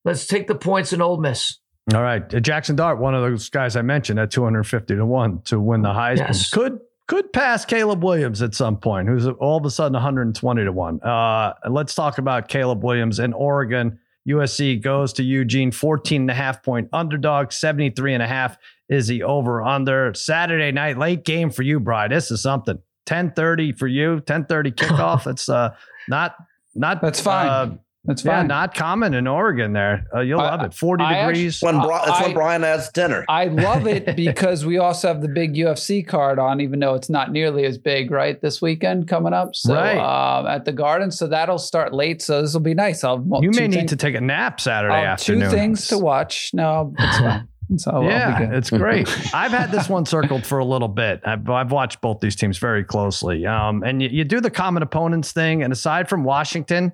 [0.05, 1.59] Let's take the points in Ole Miss.
[1.93, 5.59] All right, Jackson Dart, one of those guys I mentioned at 250 to one to
[5.59, 6.51] win the Heisman, yes.
[6.51, 10.73] could could pass Caleb Williams at some point, who's all of a sudden 120 to
[10.73, 11.03] one.
[11.03, 13.99] Uh, let's talk about Caleb Williams in Oregon.
[14.29, 18.57] USC goes to Eugene, 14 and a half point underdog, 73 and a half
[18.89, 20.15] is the over under.
[20.15, 22.09] Saturday night, late game for you, Bry.
[22.09, 22.77] This is something.
[23.09, 25.27] 1030 for you, 1030 kickoff.
[25.31, 25.75] it's uh
[26.09, 26.37] not
[26.75, 27.49] not that's fine.
[27.49, 28.33] Uh, that's fine.
[28.33, 30.07] Yeah, not common in Oregon there.
[30.13, 30.75] Uh, you'll I, love it.
[30.75, 31.63] 40 I degrees.
[31.63, 33.25] Actually, when Bri- that's I, when Brian has dinner.
[33.29, 37.09] I love it because we also have the big UFC card on, even though it's
[37.09, 38.41] not nearly as big, right?
[38.41, 39.55] This weekend coming up.
[39.55, 39.99] So right.
[39.99, 41.13] um, at the garden.
[41.13, 42.23] So that'll start late.
[42.23, 43.05] So this will be nice.
[43.05, 45.51] I'll You may need things, to take a nap Saturday uh, afternoon.
[45.51, 46.51] Two things to watch.
[46.53, 47.49] No, it's fine.
[47.79, 49.09] So yeah, it's great.
[49.35, 51.21] I've had this one circled for a little bit.
[51.25, 53.47] I've, I've watched both these teams very closely.
[53.47, 55.63] Um, and you, you do the common opponents thing.
[55.63, 56.93] And aside from Washington,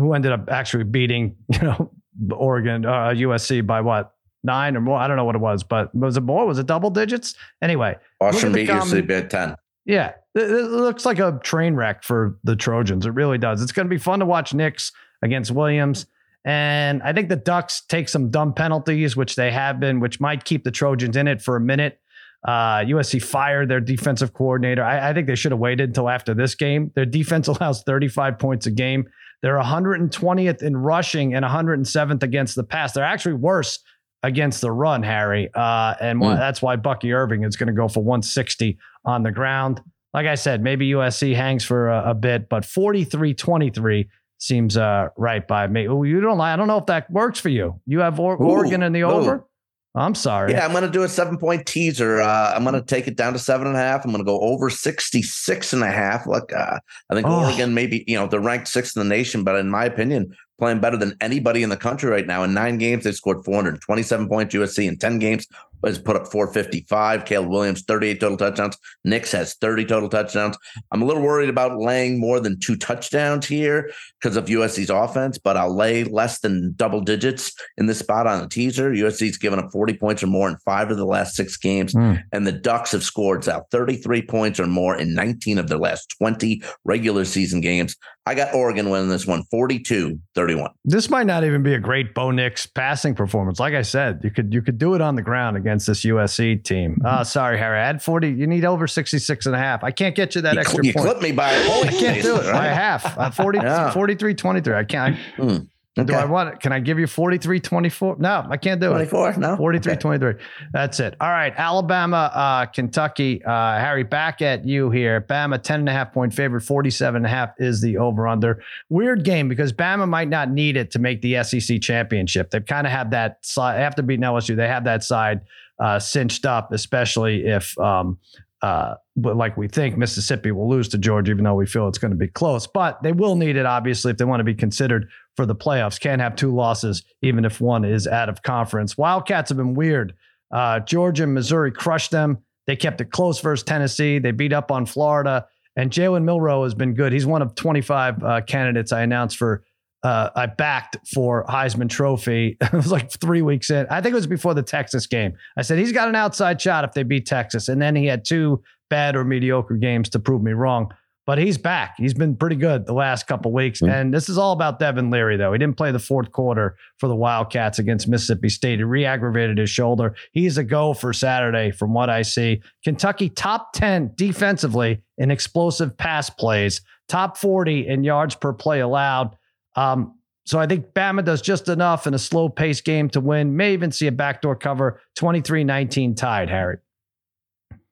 [0.00, 1.90] who ended up actually beating, you know,
[2.32, 4.98] Oregon, uh, USC by what nine or more?
[4.98, 6.46] I don't know what it was, but was it more?
[6.46, 7.34] Was it double digits?
[7.62, 9.54] Anyway, Washington beat USC by ten.
[9.86, 13.06] Yeah, it, it, looks like a train wreck for the Trojans.
[13.06, 13.62] It really does.
[13.62, 16.06] It's going to be fun to watch Nix against Williams.
[16.44, 20.44] And I think the Ducks take some dumb penalties, which they have been, which might
[20.44, 22.00] keep the Trojans in it for a minute.
[22.46, 24.82] Uh, USC fired their defensive coordinator.
[24.82, 26.90] I, I think they should have waited until after this game.
[26.94, 29.08] Their defense allows 35 points a game.
[29.42, 32.92] They're 120th in rushing and 107th against the pass.
[32.92, 33.78] They're actually worse
[34.22, 35.50] against the run, Harry.
[35.54, 36.36] Uh, and mm.
[36.36, 39.80] that's why Bucky Irving is going to go for 160 on the ground.
[40.12, 45.08] Like I said, maybe USC hangs for a, a bit, but 43 23 seems uh,
[45.16, 45.86] right by me.
[45.86, 47.80] Ooh, you don't I don't know if that works for you.
[47.86, 49.46] You have or- Ooh, Oregon in the over.
[49.94, 50.52] I'm sorry.
[50.52, 52.20] Yeah, I'm going to do a seven point teaser.
[52.20, 54.04] Uh, I'm going to take it down to seven and a half.
[54.04, 56.26] I'm going to go over 66 and a half.
[56.26, 56.78] Look, uh,
[57.10, 57.44] I think oh.
[57.44, 60.78] Oregon maybe, you know, they're ranked sixth in the nation, but in my opinion, playing
[60.78, 62.44] better than anybody in the country right now.
[62.44, 64.54] In nine games, they scored 427 points.
[64.54, 65.48] USC in 10 games
[65.84, 67.24] has put up 455.
[67.24, 68.76] Caleb Williams, 38 total touchdowns.
[69.04, 70.56] Nix has 30 total touchdowns.
[70.92, 73.90] I'm a little worried about laying more than two touchdowns here
[74.20, 78.42] because of USC's offense, but I'll lay less than double digits in this spot on
[78.42, 78.90] the teaser.
[78.90, 82.22] USC's given up 40 points or more in five of the last six games, mm.
[82.32, 86.14] and the Ducks have scored out 33 points or more in 19 of their last
[86.18, 87.96] 20 regular season games.
[88.26, 90.70] I got Oregon winning this one 42 31.
[90.84, 93.58] This might not even be a great Bo Nix passing performance.
[93.58, 96.62] Like I said, you could you could do it on the ground against this USC
[96.64, 97.00] team.
[97.04, 97.78] Oh, sorry, Harry.
[97.78, 98.28] I had 40.
[98.28, 99.84] You need over 66 and a half.
[99.84, 101.06] I can't get you that you extra you point.
[101.06, 101.86] clipped me by a point.
[101.86, 102.52] I can't do it right?
[102.52, 103.16] by a half.
[103.16, 103.92] Uh, 40, yeah.
[103.92, 104.74] 43 23.
[104.74, 105.14] I can't.
[105.14, 105.68] I, mm.
[105.98, 106.06] Okay.
[106.06, 106.60] Do I want it?
[106.60, 108.16] Can I give you 43 24?
[108.20, 109.32] No, I can't do 24, it.
[109.32, 109.56] 24, no.
[109.56, 110.00] 43 okay.
[110.00, 110.34] 23.
[110.72, 111.16] That's it.
[111.20, 111.52] All right.
[111.56, 113.44] Alabama, uh, Kentucky.
[113.44, 115.20] Uh, Harry, back at you here.
[115.20, 116.60] Bama, 10 and a half point favorite.
[116.60, 118.62] 47 and a half is the over under.
[118.88, 122.50] Weird game because Bama might not need it to make the SEC championship.
[122.50, 124.54] They kind of have that side after beating LSU.
[124.54, 125.40] They have that side
[125.80, 128.18] uh, cinched up, especially if um,
[128.62, 131.98] uh, but like we think Mississippi will lose to Georgia, even though we feel it's
[131.98, 132.66] going to be close.
[132.66, 136.00] But they will need it, obviously, if they want to be considered for the playoffs.
[136.00, 138.98] Can't have two losses, even if one is out of conference.
[138.98, 140.14] Wildcats have been weird.
[140.52, 142.38] Uh, Georgia and Missouri crushed them.
[142.66, 144.18] They kept it close versus Tennessee.
[144.18, 145.46] They beat up on Florida.
[145.76, 147.12] And Jalen Milroe has been good.
[147.12, 149.64] He's one of 25 uh, candidates I announced for
[150.02, 152.56] uh, I backed for Heisman Trophy.
[152.60, 153.86] it was like three weeks in.
[153.90, 155.34] I think it was before the Texas game.
[155.56, 158.24] I said he's got an outside shot if they beat Texas, and then he had
[158.24, 160.92] two bad or mediocre games to prove me wrong.
[161.30, 161.94] But he's back.
[161.96, 163.80] He's been pretty good the last couple weeks.
[163.80, 163.92] Mm-hmm.
[163.92, 165.52] And this is all about Devin Leary, though.
[165.52, 168.80] He didn't play the fourth quarter for the Wildcats against Mississippi State.
[168.80, 170.16] He re aggravated his shoulder.
[170.32, 172.62] He's a go for Saturday, from what I see.
[172.82, 179.36] Kentucky top 10 defensively in explosive pass plays, top 40 in yards per play allowed.
[179.76, 183.56] Um, so I think Bama does just enough in a slow pace game to win.
[183.56, 186.78] May even see a backdoor cover 23-19 tied, Harry.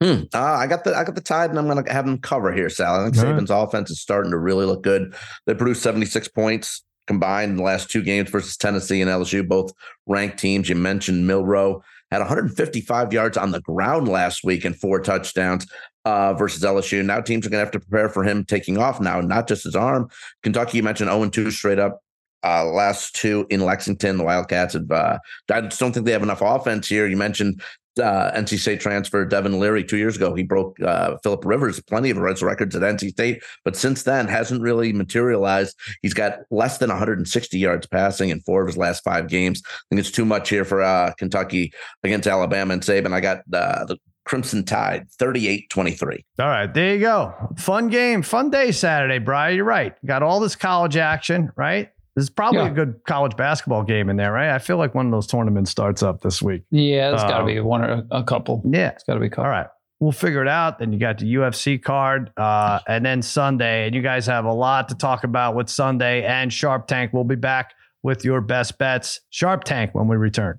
[0.03, 0.23] Hmm.
[0.33, 2.53] Uh, I got the I got the tide, and I'm going to have them cover
[2.53, 3.01] here, Sal.
[3.01, 3.63] I think All Saban's right.
[3.63, 5.15] offense is starting to really look good.
[5.47, 9.73] They produced 76 points combined in the last two games versus Tennessee and LSU, both
[10.07, 10.69] ranked teams.
[10.69, 15.67] You mentioned Milroe had 155 yards on the ground last week and four touchdowns
[16.05, 17.05] uh, versus LSU.
[17.05, 19.65] Now teams are going to have to prepare for him taking off now, not just
[19.65, 20.09] his arm.
[20.43, 22.01] Kentucky, you mentioned 0 2 straight up.
[22.45, 24.89] Uh, last two in Lexington, the Wildcats have.
[24.91, 25.19] Uh,
[25.51, 27.09] I just don't think they have enough offense here.
[27.09, 27.61] You mentioned
[27.99, 30.35] uh, NC State transfer Devin Leary two years ago.
[30.35, 34.63] He broke uh, Philip Rivers plenty of records at NC State, but since then hasn't
[34.63, 35.77] really materialized.
[36.03, 39.63] He's got less than 160 yards passing in four of his last five games.
[39.67, 43.13] I think it's too much here for uh, Kentucky against Alabama and Saban.
[43.13, 46.25] I got uh, the Crimson Tide 38 23.
[46.39, 47.35] All right, there you go.
[47.57, 49.57] Fun game, fun day Saturday, Brian.
[49.57, 49.95] You're right.
[50.05, 51.89] Got all this college action, right?
[52.19, 52.67] There's probably Yeah.
[52.67, 54.51] a good college basketball game in there, right?
[54.51, 56.65] I feel like one of those tournaments starts up this week.
[56.73, 58.61] Yeah, there's got to Um, be one or a couple.
[58.69, 58.89] Yeah.
[58.89, 59.45] It's got to be a couple.
[59.45, 59.69] All right.
[60.01, 60.81] We'll figure it out.
[60.81, 63.87] Then you got the UFC card, uh, and then Sunday.
[63.87, 67.13] And you guys have a lot to talk about with Sunday and Sharp Tank.
[67.13, 69.21] We'll be back with your best bets.
[69.31, 70.59] Sharp Tank when we return.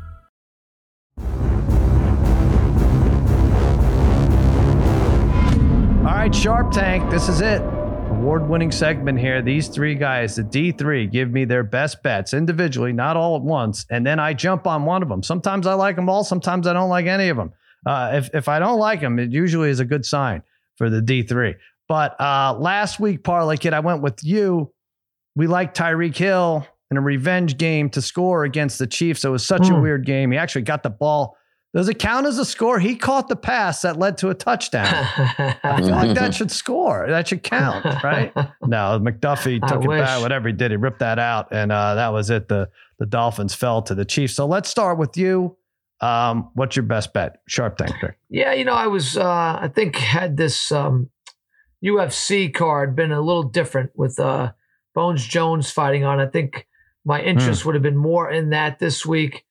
[6.21, 7.61] Right, Sharp Tank, this is it.
[7.61, 9.41] Award winning segment here.
[9.41, 13.87] These three guys, the D3, give me their best bets individually, not all at once.
[13.89, 15.23] And then I jump on one of them.
[15.23, 17.53] Sometimes I like them all, sometimes I don't like any of them.
[17.87, 20.43] Uh, if, if I don't like them, it usually is a good sign
[20.75, 21.55] for the D3.
[21.87, 24.71] But uh, last week, Parlay Kid, I went with you.
[25.35, 29.25] We liked Tyreek Hill in a revenge game to score against the Chiefs.
[29.25, 29.81] It was such a Hmm.
[29.81, 30.31] weird game.
[30.31, 31.35] He actually got the ball.
[31.73, 32.79] Does it count as a score?
[32.79, 34.87] He caught the pass that led to a touchdown.
[34.91, 37.05] I feel like that should score.
[37.07, 38.33] That should count, right?
[38.67, 39.99] No, McDuffie I took it wish.
[40.01, 40.21] back.
[40.21, 42.47] Whatever he did, he ripped that out, and uh, that was it.
[42.49, 44.35] The the Dolphins fell to the Chiefs.
[44.35, 45.57] So let's start with you.
[46.01, 47.41] Um, what's your best bet?
[47.47, 48.17] Sharp thinker.
[48.29, 49.23] Yeah, you know, I was uh
[49.61, 51.09] I think had this um
[51.83, 54.51] UFC card been a little different with uh
[54.93, 56.19] Bones Jones fighting on.
[56.19, 56.67] I think
[57.05, 59.45] my interest would have been more in that this week,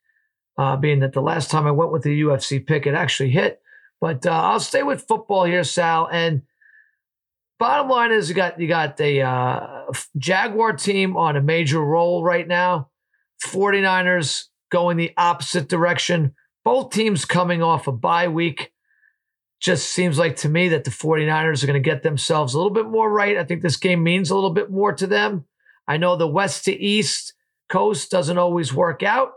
[0.59, 3.61] uh, being that the last time I went with the UFC pick, it actually hit.
[4.01, 6.09] But uh, I'll stay with football here, Sal.
[6.11, 6.43] And
[7.59, 12.25] bottom line is, you got you got the uh, Jaguar team on a major roll
[12.25, 12.89] right now.
[13.45, 16.35] 49ers going the opposite direction.
[16.65, 18.73] Both teams coming off a bye week.
[19.61, 22.73] Just seems like to me that the 49ers are going to get themselves a little
[22.73, 23.37] bit more right.
[23.37, 25.45] I think this game means a little bit more to them.
[25.87, 27.35] I know the west to east
[27.69, 29.33] coast doesn't always work out,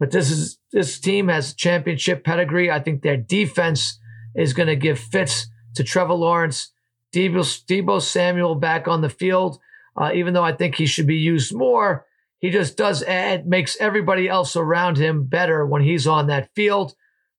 [0.00, 2.70] but this is this team has championship pedigree.
[2.70, 4.00] I think their defense
[4.34, 6.72] is going to give fits to Trevor Lawrence,
[7.14, 9.60] Deebo, Deebo Samuel back on the field.
[9.96, 12.06] Uh, even though I think he should be used more,
[12.38, 16.94] he just does add, makes everybody else around him better when he's on that field.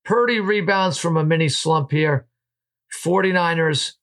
[0.05, 2.27] Purdy rebounds from a mini slump here.
[3.03, 3.93] 49ers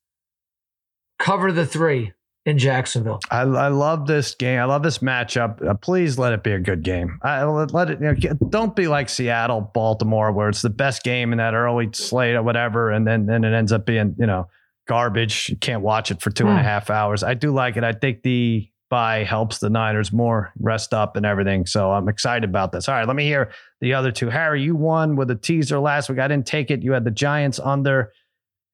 [1.19, 2.13] cover the three
[2.49, 3.21] in Jacksonville.
[3.31, 4.59] I, I love this game.
[4.59, 5.65] I love this matchup.
[5.67, 7.19] Uh, please let it be a good game.
[7.23, 8.01] I, let, it.
[8.01, 11.89] You know, don't be like Seattle, Baltimore, where it's the best game in that early
[11.93, 14.49] slate or whatever, and then then it ends up being you know
[14.87, 15.49] garbage.
[15.49, 16.67] You can't watch it for two and a Hmm.
[16.67, 17.23] half hours.
[17.23, 17.85] I do like it.
[17.85, 21.67] I think the bye helps the Niners more rest up and everything.
[21.67, 22.89] So I'm excited about this.
[22.89, 23.51] All right, let me hear
[23.83, 24.31] the other two.
[24.31, 26.19] Harry, you won with a teaser last week.
[26.19, 26.83] I didn't take it.
[26.83, 28.13] You had the Giants under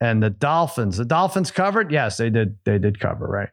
[0.00, 0.98] and the Dolphins.
[0.98, 1.90] The Dolphins covered.
[1.90, 2.58] Yes, they did.
[2.64, 3.26] They did cover.
[3.26, 3.48] Right.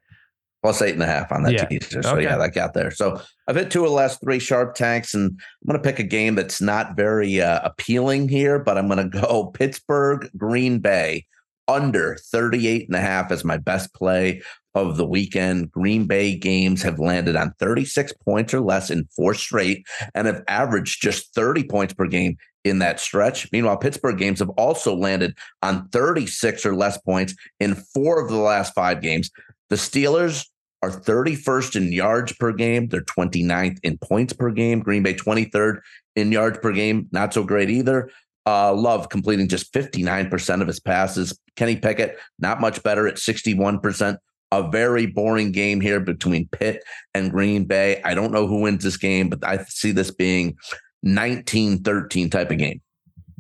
[0.62, 1.66] Plus eight and a half on that Yeah.
[1.66, 2.04] teaser.
[2.04, 2.24] So Okay.
[2.24, 2.92] yeah, that got there.
[2.92, 6.00] So I've hit two of the last three sharp tanks, and I'm going to pick
[6.00, 10.80] a game that's not very uh, appealing here, but I'm going to go Pittsburgh, Green
[10.80, 11.26] Bay
[11.68, 14.42] under 38 and a half as my best play
[14.76, 15.72] of the weekend.
[15.72, 20.44] Green Bay games have landed on 36 points or less in four straight and have
[20.48, 23.50] averaged just 30 points per game in that stretch.
[23.52, 28.38] Meanwhile, Pittsburgh games have also landed on 36 or less points in four of the
[28.38, 29.30] last five games.
[29.70, 30.48] The Steelers
[30.82, 32.88] are 31st in yards per game.
[32.88, 34.80] They're 29th in points per game.
[34.80, 35.82] Green Bay 23rd
[36.16, 37.08] in yards per game.
[37.12, 38.10] Not so great either.
[38.46, 41.38] Uh, Love completing just 59% of his passes.
[41.56, 44.18] Kenny Pickett, not much better at 61%.
[44.54, 48.02] A very boring game here between Pitt and Green Bay.
[48.04, 50.58] I don't know who wins this game, but I see this being
[51.04, 52.82] 19 13 type of game.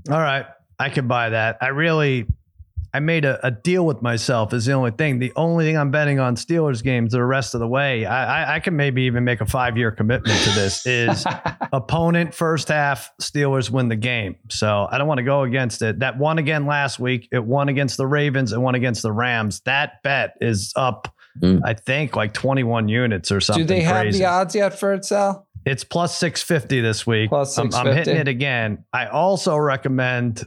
[0.09, 0.45] All right.
[0.79, 1.57] I can buy that.
[1.61, 2.27] I really,
[2.93, 5.19] I made a, a deal with myself is the only thing.
[5.19, 8.05] The only thing I'm betting on Steelers games the rest of the way.
[8.05, 11.25] I, I, I can maybe even make a five year commitment to this is
[11.71, 14.35] opponent first half, Steelers win the game.
[14.49, 15.99] So I don't want to go against it.
[15.99, 17.29] That won again last week.
[17.31, 18.51] It won against the Ravens.
[18.51, 19.61] It won against the Rams.
[19.61, 21.07] That bet is up,
[21.39, 21.61] Mm.
[21.63, 23.65] I think, like 21 units or something.
[23.65, 24.19] Do they have crazy.
[24.19, 25.47] the odds yet for it, Sal?
[25.65, 27.29] It's plus 650 this week.
[27.29, 28.83] Plus I'm, I'm hitting it again.
[28.91, 30.45] I also recommend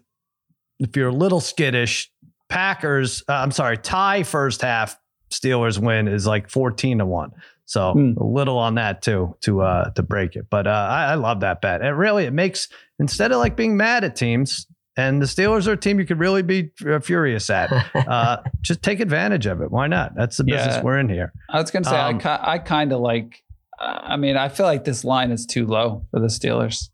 [0.81, 2.11] if you're a little skittish,
[2.55, 4.97] Packers, uh, I'm sorry, tie first half,
[5.31, 7.33] Steelers win is like 14 to 1.
[7.67, 8.13] So Hmm.
[8.19, 10.47] a little on that too to uh to break it.
[10.51, 11.81] But uh I, I love that bet.
[11.83, 15.73] It really it makes instead of like being mad at teams, And the Steelers are
[15.73, 17.71] a team you could really be uh, furious at.
[17.95, 19.71] Uh, just take advantage of it.
[19.73, 20.15] Why not?
[20.15, 20.83] That's the business Yeah.
[20.83, 21.33] we're in here.
[21.51, 23.43] I was gonna say Um, I ki- I kind of like.
[23.81, 26.91] Uh, I mean, I feel like this line is too low for the Steelers.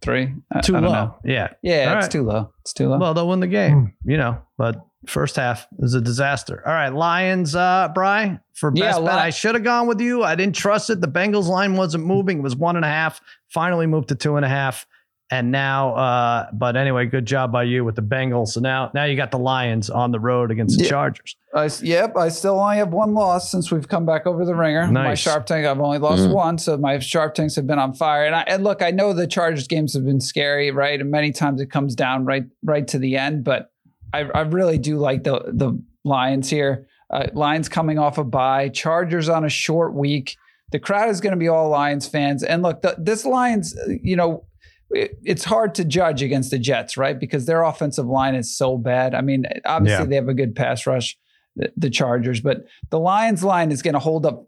[0.00, 0.94] Three, I, Too I don't low.
[0.94, 1.14] know.
[1.24, 1.48] Yeah.
[1.62, 2.10] Yeah, All it's right.
[2.12, 2.52] too low.
[2.62, 2.98] It's too low.
[2.98, 4.76] Well, they'll win the game, you know, but
[5.06, 6.62] first half is a disaster.
[6.66, 6.88] All right.
[6.92, 9.14] Lions, uh, Bry, for Yeah, best bet.
[9.14, 10.24] Li- I should have gone with you.
[10.24, 11.00] I didn't trust it.
[11.00, 12.38] The Bengals line wasn't moving.
[12.38, 14.86] It was one and a half, finally moved to two and a half.
[15.30, 18.48] And now, uh, but anyway, good job by you with the Bengals.
[18.48, 20.90] So now, now you got the Lions on the road against the Yeah.
[20.90, 21.36] Chargers.
[21.54, 24.54] I s yep, I still only have one loss since we've come back over the
[24.54, 24.86] ringer.
[24.86, 26.32] My sharp tank, I've only lost Mhm.
[26.32, 28.24] one, so my sharp tanks have been on fire.
[28.24, 30.98] And I and look, I know the Chargers games have been scary, right?
[30.98, 33.70] And many times it comes down right right to the end, but
[34.12, 36.86] I, I really do like the the Lions here.
[37.12, 40.36] Uh, Lions coming off a bye, Chargers on a short week.
[40.72, 42.42] The crowd is going to be all Lions fans.
[42.42, 44.44] And look, the, this Lions, uh, you know,
[44.90, 47.18] it, it's hard to judge against the Jets, right?
[47.18, 49.14] Because their offensive line is so bad.
[49.14, 50.08] I mean, obviously Yeah.
[50.08, 51.16] they have a good pass rush,
[51.56, 54.47] the, the Chargers, but the Lions line is going to hold up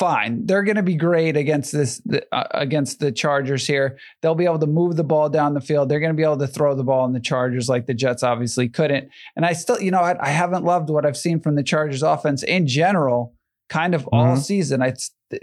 [0.00, 0.46] fine.
[0.46, 3.98] They're going to be great against this the, uh, against the Chargers here.
[4.22, 5.88] They'll be able to move the ball down the field.
[5.88, 8.22] They're going to be able to throw the ball in the Chargers like the Jets
[8.22, 9.10] obviously couldn't.
[9.36, 12.02] And I still, you know, I, I haven't loved what I've seen from the Chargers
[12.02, 13.34] offense in general,
[13.68, 14.38] kind of all Mhm.
[14.42, 14.82] season.
[14.82, 14.94] I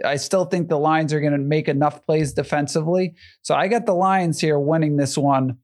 [0.04, 3.14] I still think the Lions are going to make enough plays defensively.
[3.44, 5.60] So I got the Lions here winning this one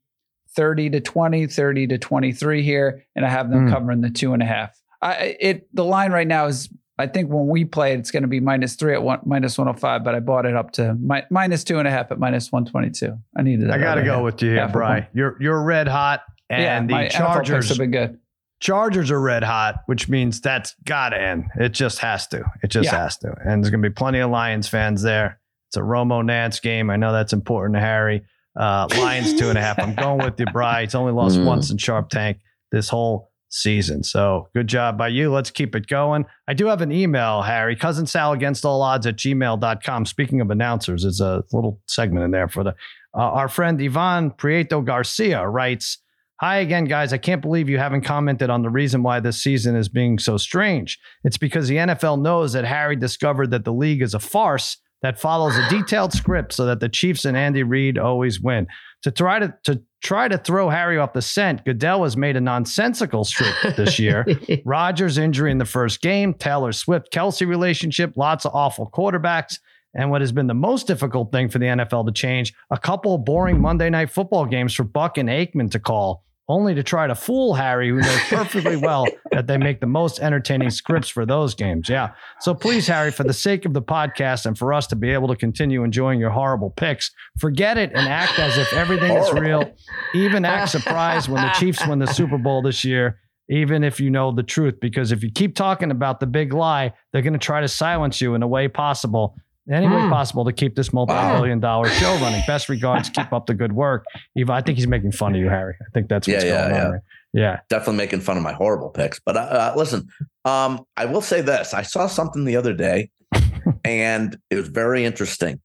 [0.56, 3.72] 30 to 20, 30 to 23 here, and I have them Mm.
[3.72, 4.80] covering the two and a half.
[5.02, 6.70] I it the line right now is
[7.00, 9.58] I think when we play it, it's going to be minus three at one minus
[9.58, 12.52] 105, but I bought it up to mi- minus two and a half at minus
[12.52, 13.18] 122.
[13.36, 13.74] I needed that.
[13.74, 14.24] I got to go half.
[14.24, 15.08] with you here, half Bry.
[15.14, 16.22] You're, you're red hot.
[16.50, 18.20] And yeah, the my NFL picks Chargers have been good.
[18.60, 21.46] Chargers are red hot, which means that's got to end.
[21.60, 22.44] It just has to.
[22.62, 23.00] It just Yeah.
[23.00, 23.34] has to.
[23.44, 25.39] And there's going to be plenty of Lions fans there.
[25.70, 26.89] It's a Romo Nantz game.
[26.91, 28.22] I know that's important to Harry.
[28.56, 29.80] Uh, Lions two and a half.
[29.80, 30.84] I'm going with you, Bry.
[30.84, 31.46] He's only lost Mm.
[31.46, 32.38] once in Sharp Tank
[32.72, 34.04] this whole season.
[34.04, 35.32] So good job by you.
[35.32, 36.26] Let's keep it going.
[36.47, 37.76] I do have an email, Harry.
[37.76, 40.06] Cousin Sal against all odds at gmail.com.
[40.06, 42.76] Speaking of announcers, there's a little segment in there for the
[43.16, 45.99] uh, our friend Ivan Prieto Garcia writes,
[46.41, 47.14] Hi again, guys.
[47.14, 50.36] I can't believe you haven't commented on the reason why this season is being so
[50.38, 50.99] strange.
[51.24, 55.20] It's because the NFL knows that Harry discovered that the league is a farce that
[55.20, 58.68] follows a detailed script so that the Chiefs and Andy Reid always win.
[59.04, 62.41] To try to to try to throw Harry off the scent, Goodell has made a
[62.41, 64.26] nonsensical script this year.
[64.66, 69.60] Rodgers' injury in the first game, Taylor Swift Kelce relationship, lots of awful quarterbacks.
[69.95, 73.14] And what has been the most difficult thing for the NFL to change, a couple
[73.14, 77.08] of boring Monday night football games for Buck and Aikman to call, only to try
[77.08, 81.26] to fool Harry, who knows perfectly well that they make the most entertaining scripts for
[81.26, 81.88] those games.
[81.88, 82.12] Yeah.
[82.41, 85.30] So please, Harry, for the sake of the podcast and for us to be able
[85.30, 89.72] to continue enjoying your horrible picks, forget it and act as if everything is real.
[90.14, 93.20] Even act surprised when the Chiefs win the Super Bowl this year
[93.50, 94.76] even if you know the truth.
[94.80, 98.22] Because if you keep talking about the big lie, they're going to try to silence
[98.22, 99.36] you in a way possible,
[99.72, 100.09] any way Hmm.
[100.09, 102.41] possible to keep this multi-billion dollar show running.
[102.47, 103.09] Best regards.
[103.09, 104.05] Keep up the good work.
[104.36, 105.76] Eva, I think he's making fun of you, Harry.
[105.82, 106.86] I think that's what's Yeah, yeah, going yeah.
[106.86, 106.91] on.
[106.91, 107.01] Right?
[107.36, 107.59] Yeah.
[107.70, 109.20] definitely making fun of my horrible picks.
[109.26, 110.07] But uh, uh, listen,
[110.45, 113.09] um, I will say this: I saw something the other day,
[113.86, 115.59] and it was very interesting.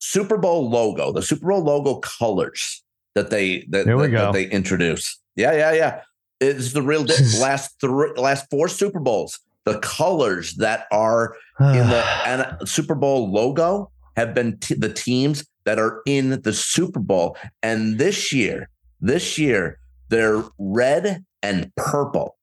[0.00, 2.82] Super Bowl logo, the Super Bowl logo colors
[3.14, 5.20] that they that, that, that they introduce.
[5.36, 6.00] Yeah, yeah, yeah.
[6.40, 9.38] It's the real di- last three, last four Super Bowls.
[9.70, 15.78] The colors that are in the Super Bowl logo have been t- the teams that
[15.78, 17.36] are in the Super Bowl.
[17.62, 18.68] And this year,
[19.00, 22.36] this year, they're red and purple.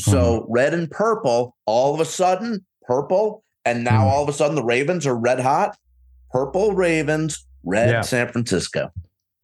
[0.00, 3.42] So red and purple, all of a sudden, purple.
[3.64, 4.10] And now Mhm.
[4.10, 5.76] all of a sudden, the Ravens are red hot.
[6.30, 8.00] Purple Ravens, red Yeah.
[8.02, 8.90] San Francisco.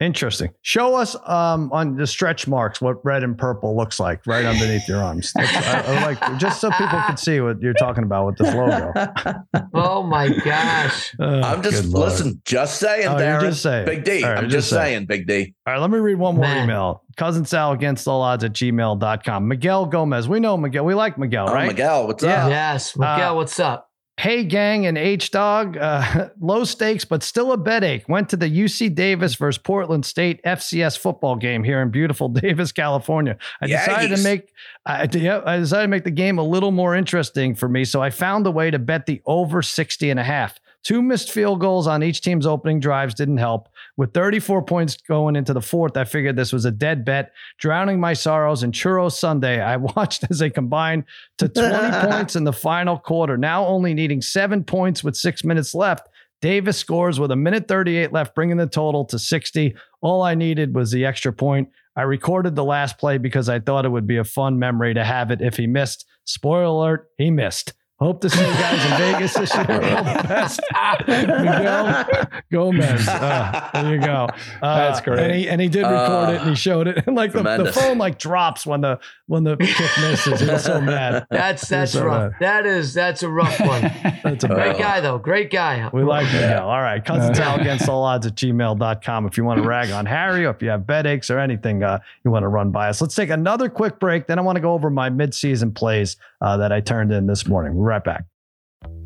[0.01, 0.51] Interesting.
[0.63, 4.89] Show us um, on the stretch marks what red and purple looks like right underneath
[4.89, 5.33] your arms.
[5.39, 8.93] I, I like just so people can see what you're talking about with this logo.
[9.75, 11.15] oh my gosh.
[11.21, 12.09] Oh, I'm just good Lord.
[12.11, 13.41] listen, just saying, Oh, Darren.
[13.43, 13.87] just saying.
[13.87, 14.25] Big D.
[14.25, 14.95] All right, am you're just just saying.
[14.95, 15.55] saying, Big D.
[15.67, 16.65] All right, let me read one more Man.
[16.65, 17.05] email.
[17.17, 19.47] Cousin Sal against all odds at gmail.com.
[19.49, 20.29] Miguel Gomez.
[20.29, 20.85] We know Miguel.
[20.85, 21.69] We like Miguel, Oh, right?
[21.69, 22.45] Miguel, what's Yeah.
[22.47, 22.51] up?
[22.51, 22.97] Yes.
[22.97, 23.89] Miguel, Uh, what's up?
[24.17, 25.77] Hey, gang and H Dog.
[25.77, 28.09] Uh, low stakes, but still a bet ache.
[28.09, 32.71] Went to the UC Davis versus Portland State FCS football game here in beautiful Davis,
[32.71, 33.37] California.
[33.61, 34.53] I decided to make
[34.87, 37.85] I, yeah, I decided to make the game a little more interesting for me.
[37.85, 40.61] So I found a way to bet the over 60 and a half.
[40.85, 43.69] Two missed field goals on each team's opening drives didn't help.
[43.97, 47.33] With 34 points going into the fourth, I figured this was a dead bet.
[47.59, 51.05] Drowning my sorrows in Churro Sunday, I watched as they combined
[51.39, 53.37] to 20 points in the final quarter.
[53.37, 56.09] Now only needing seven points with six minutes left.
[56.43, 59.75] Davis scores with a minute 38 left, bringing the total to 60.
[60.03, 61.69] All I needed was the extra point.
[61.97, 65.05] I recorded the last play because I thought it would be a fun memory to
[65.05, 66.05] have it if he missed.
[66.25, 67.73] Spoiler alert, he missed.
[68.01, 69.65] Hope to see you guys in Vegas this year.
[69.71, 70.61] All the best.
[71.07, 72.07] Miguel
[72.51, 73.07] Gomez.
[73.09, 74.29] Uh, there you go.
[74.61, 75.21] Uh, That's great.
[75.21, 77.05] And he, and he did record it and he showed it.
[77.07, 80.41] And like the, the phone like drops when the when the kick misses.
[80.41, 81.27] He was so mad.
[81.31, 82.33] That's that's so rough.
[82.33, 82.41] bad.
[82.41, 83.83] That is that's a rough one.
[84.25, 85.19] That's a Great Uh, guy though.
[85.19, 85.89] Great guy.
[85.93, 86.69] We like Miguel.
[86.69, 87.03] All right.
[87.05, 90.51] Cousin Sal against all odds at gmail.com if you want to rag on Harry or
[90.51, 93.01] if you have bet aches or anything uh, you want to run by us.
[93.01, 94.27] Let's take another quick break.
[94.27, 97.47] Then I want to go over my midseason plays uh, that I turned in this
[97.49, 97.75] morning.
[97.75, 98.25] We're right back.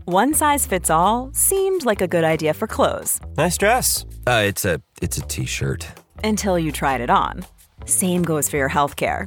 [0.05, 4.05] One size fits all seemed like a good idea for clothes Nice dress.
[4.27, 5.87] Uh, it's a it's a t-shirt.
[6.25, 7.45] until you tried it on.
[7.85, 9.27] Same goes for your healthcare.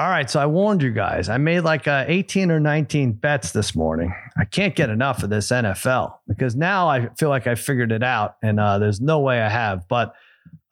[0.00, 1.28] All right, so I warned you guys.
[1.28, 4.12] I made like uh, 18 or 19 bets this morning.
[4.36, 8.02] I can't get enough of this NFL because now I feel like I figured it
[8.02, 9.86] out, and uh, there's no way I have.
[9.86, 10.12] But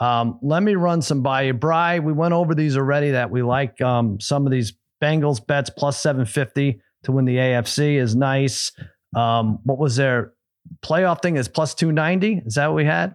[0.01, 2.01] um, let me run some by you, Bry.
[2.01, 3.13] We went over these already.
[3.13, 8.01] That we like um, some of these Bengals bets plus 750 to win the AFC
[8.01, 8.73] is nice.
[9.15, 10.33] Um, what was their
[10.85, 11.37] playoff thing?
[11.37, 12.43] Is plus 290?
[12.45, 13.15] Is that what we had?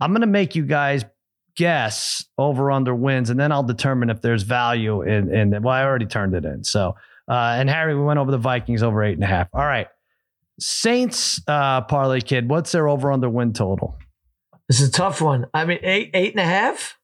[0.00, 1.06] I'm gonna make you guys
[1.56, 5.62] guess over under wins, and then I'll determine if there's value in in.
[5.62, 6.64] Well, I already turned it in.
[6.64, 6.96] So,
[7.28, 9.48] uh, and Harry, we went over the Vikings over eight and a half.
[9.52, 9.88] All right,
[10.60, 12.48] Saints uh, parlay kid.
[12.48, 13.98] What's their over under win total?
[14.68, 15.46] This is a tough one.
[15.52, 16.98] I mean, eight eight and a half.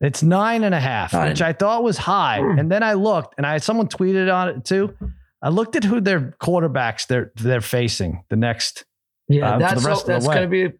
[0.00, 1.30] It's nine and a half, Nine.
[1.30, 2.38] which I thought was high.
[2.38, 4.94] And then I looked, and I had someone tweeted on it too.
[5.42, 8.84] I looked at who their quarterbacks they're they're facing the next.
[9.28, 10.72] Yeah, Uh, for the that's rest that's going to be a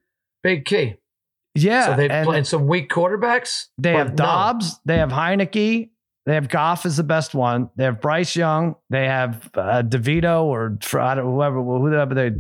[0.45, 0.95] big key.
[1.63, 3.67] Yeah, so they're and playing some weak quarterbacks.
[3.79, 4.15] they have no.
[4.17, 5.91] Dobbs, they have Heineke,
[6.27, 7.71] they have Goff is the best one.
[7.77, 12.31] They have Bryce Young, they have uh, DeVito or I don't- whoever whoever they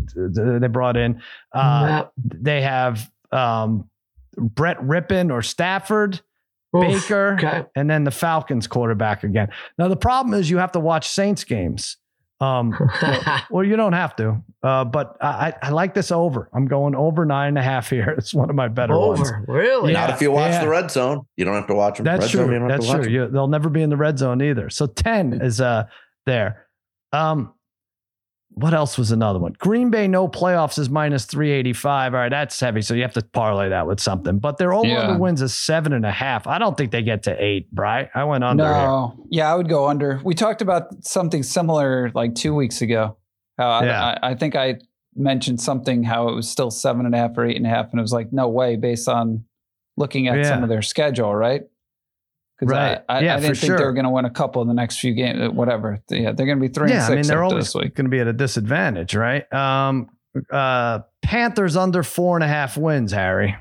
[0.60, 1.22] they brought in.
[1.54, 2.04] Uh, Yeah.
[2.16, 3.88] They have um,
[4.36, 6.20] Brett Rypien or Stafford.
[6.76, 7.64] Oof, Baker, Okay.
[7.74, 9.48] and then the Falcons quarterback again.
[9.78, 11.96] Now the problem is you have to watch Saints games.
[12.40, 12.72] Um,
[13.50, 16.48] well, you don't have to, uh, but I, I like this over.
[16.52, 18.14] I'm going over nine and a half here.
[18.18, 19.30] It's one of my better ones.
[19.46, 19.92] Really?
[19.92, 20.00] Yeah.
[20.06, 20.62] Not if you watch yeah.
[20.62, 21.26] the red zone.
[21.36, 22.04] You don't have to watch them.
[22.04, 22.58] That's red Zone, you true.
[22.58, 23.08] don't That's true.
[23.08, 24.70] You, they'll never be in the red zone either.
[24.70, 25.84] So 10 is uh
[26.26, 26.66] there.
[27.12, 27.54] Um,
[28.60, 29.54] what else was another one?
[29.58, 32.14] Green Bay no playoffs is minus 385.
[32.14, 32.82] All right, that's heavy.
[32.82, 34.38] So you have to parlay that with something.
[34.38, 35.08] But their over Yeah.
[35.08, 36.46] under wins is seven and a half.
[36.46, 38.10] I don't think they get to eight, Bry.
[38.14, 38.72] I went under here.
[38.72, 40.20] No, yeah, I would go under.
[40.24, 43.16] We talked about something similar like two weeks ago.
[43.58, 44.16] How I, Yeah.
[44.22, 44.78] I, I think I
[45.16, 47.90] mentioned something how it was still seven and a half or eight and a half,
[47.90, 49.44] and it was like no way based on
[49.96, 51.62] looking at some of their schedule, right?
[52.58, 52.98] 'Cause Right.
[53.08, 54.68] I, I, Yeah, I didn't for think they were going to win a couple in
[54.68, 55.52] the next few games.
[55.54, 56.00] Whatever.
[56.10, 58.08] Yeah, they're going to be three yeah, and six I mean they're always going to
[58.08, 59.50] be at a disadvantage, right?
[59.52, 60.08] Um,
[60.50, 63.56] uh, Panthers under four and a half wins, Harry.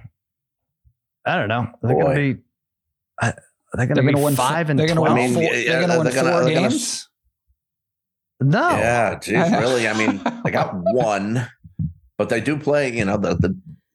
[1.25, 1.67] I don't know.
[1.83, 2.41] They're going to be.
[3.21, 3.31] Uh,
[3.73, 5.15] they're going They're to going be to win five and They're going to twelve.
[5.17, 5.43] win I mean, four.
[5.43, 7.09] yeah, they're going to win they're gonna- four gonna- games.
[8.41, 8.69] no.
[8.69, 9.87] Yeah, geez, really.
[9.87, 11.47] I mean, they got one,
[12.17, 12.95] but they do play.
[12.97, 13.35] You know, the,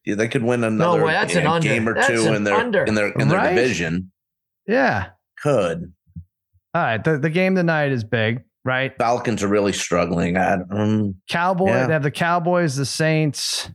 [0.04, 1.68] the they could win another way, that's an uh, under.
[1.68, 2.84] game or That's two an in their under.
[2.84, 3.54] in their in their Right?
[3.54, 4.11] division.
[4.66, 5.10] Yeah.
[5.42, 5.92] Could
[6.74, 7.02] All right.
[7.02, 8.92] The, the game tonight is big, right?
[8.98, 10.36] Falcons are really struggling?
[10.36, 11.66] I, um, Cowboy.
[11.68, 11.86] Yeah.
[11.86, 13.70] They have the Cowboys, the Saints.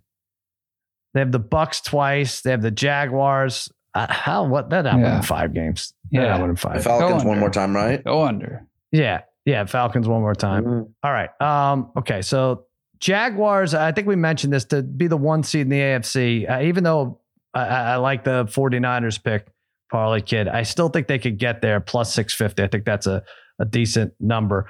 [1.14, 2.42] They have the Bucs twice.
[2.42, 3.70] They have the Jaguars.
[3.94, 5.04] Uh, how what that not Yeah.
[5.10, 5.94] winning five games?
[6.12, 6.30] They're Yeah.
[6.32, 6.84] not winning the five.
[6.84, 8.04] Falcons one more time, right?
[8.04, 8.66] Go under.
[8.92, 9.22] Yeah.
[9.46, 9.66] Yeah.
[9.66, 10.64] Falcons one more time.
[10.66, 10.90] Mm.
[11.04, 11.30] All right.
[11.42, 12.22] Um, okay.
[12.22, 12.66] So
[13.00, 16.62] Jaguars, I think we mentioned this to be the one seed in the AFC, uh,
[16.62, 17.20] even though
[17.54, 19.48] I, I I like the 49ers pick,
[19.92, 22.64] Parlay Kid, I still think they could get there plus 650.
[22.64, 23.24] I think that's a,
[23.60, 24.70] a decent number.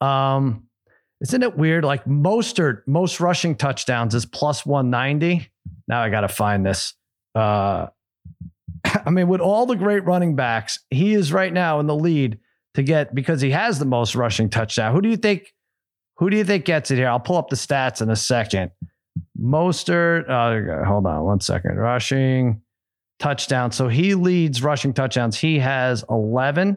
[0.00, 0.64] Um,
[1.20, 1.84] isn't it weird?
[1.84, 5.50] Like Mostert, most rushing touchdowns is plus 190.
[5.88, 6.94] Now I got to find this.
[7.34, 7.86] Uh,
[8.84, 12.38] I mean, with all the great running backs, he is right now in the lead
[12.74, 14.94] to get because he has the most rushing touchdown.
[14.94, 15.52] Who do you think?
[16.18, 17.08] Who do you think gets it here?
[17.08, 18.70] I'll pull up the stats in a second.
[19.38, 20.26] Mostert.
[20.26, 20.84] Go.
[20.86, 21.76] hold on one second.
[21.76, 22.62] Rushing
[23.18, 23.72] touchdown.
[23.72, 25.38] So he leads rushing touchdowns.
[25.38, 26.76] He has eleven,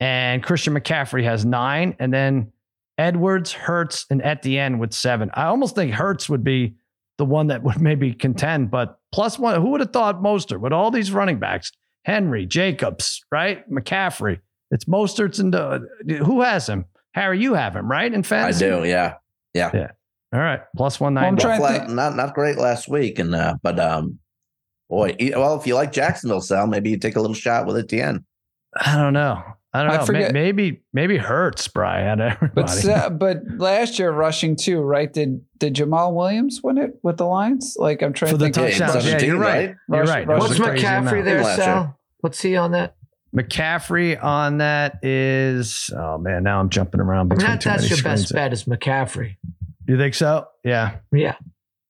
[0.00, 2.52] and Christian McCaffrey has nine, and then
[2.98, 5.30] Edwards, Hurts, and Etienne with seven.
[5.34, 6.74] I almost think Hurts would be
[7.18, 9.60] the one that would maybe contend, but plus one.
[9.60, 11.72] Who would have thought Mostert with all these running backs?
[12.04, 13.68] Henry, Jacobs, right?
[13.70, 14.40] McCaffrey.
[14.70, 16.84] It's Mostert's and uh, who has him?
[17.14, 18.84] Harry, you have him right in fantasy, I do.
[18.88, 19.14] Yeah.
[19.54, 19.70] Yeah.
[19.72, 19.90] Yeah.
[20.32, 21.42] All right, plus one Well, I'm ninety.
[21.44, 24.18] trying- to not not great last week, and uh, but um,
[24.88, 28.24] boy, well, if you like Jacksonville, Sal, maybe you take a little shot with Etienne.
[28.78, 29.42] I don't know.
[29.72, 30.00] I don't I know.
[30.00, 32.20] May- forget- Maybe maybe Hurts Brian.
[32.20, 32.50] Everybody.
[32.54, 35.12] But Sa- but last year rushing too, right?
[35.12, 37.76] Did did Jamaal Williams win it with the Lions?
[37.78, 38.78] Like I'm trying For to the think.
[38.78, 39.06] Yeah, touchdowns.
[39.06, 39.74] Yeah, you're right.
[39.88, 39.96] right?
[39.98, 40.26] You're right.
[40.26, 41.64] Rush- What's McCaffrey there, Last year.
[41.66, 41.98] Sal?
[42.20, 42.94] What's he on that?
[43.34, 47.94] McCaffrey on that is oh man, now I'm jumping around between that, too that's many
[47.96, 49.36] your best bet is McCaffrey.
[49.88, 50.46] You think so?
[50.62, 50.98] Yeah.
[51.12, 51.34] Yeah.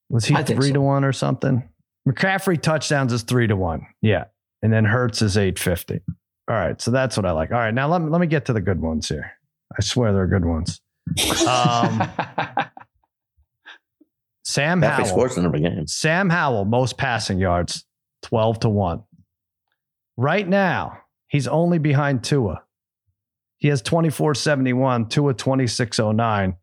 [0.09, 0.75] Was he I three so.
[0.75, 1.69] to one or something?
[2.09, 3.87] McCaffrey touchdowns is three to one.
[4.03, 4.25] Yeah.
[4.63, 6.01] And then Hurts is 850.
[6.49, 6.81] All right.
[6.81, 7.51] So that's what I like.
[7.51, 7.73] All right.
[7.73, 9.33] Now let me, let me get to the good ones here.
[9.77, 10.81] I swear they're good ones.
[11.47, 12.03] Um,
[14.45, 15.07] Sam Howell.
[15.07, 15.87] scores in every game.
[15.87, 17.85] Sam Howell, most passing yards,
[18.23, 19.03] 12 to 1.
[20.17, 20.99] Right now,
[21.29, 22.63] he's only behind Tua.
[23.59, 26.57] He has 2471, Tua 2609.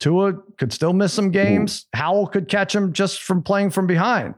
[0.00, 1.86] Tua could still miss some games.
[1.94, 4.34] Howell could catch him just from playing from behind.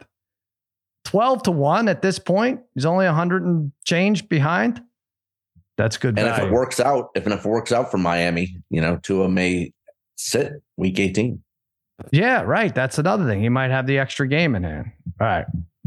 [1.10, 2.60] 12 to 1 at this point.
[2.74, 4.80] He's only 100 and change behind.
[5.76, 8.58] That's good And if it works out, if and if it works out for Miami,
[8.70, 9.72] you know, Tua may
[10.16, 11.42] sit week 18.
[12.12, 12.72] Yeah, right.
[12.72, 13.40] That's another thing.
[13.40, 14.92] He might have the extra game in hand.
[15.20, 15.46] All right.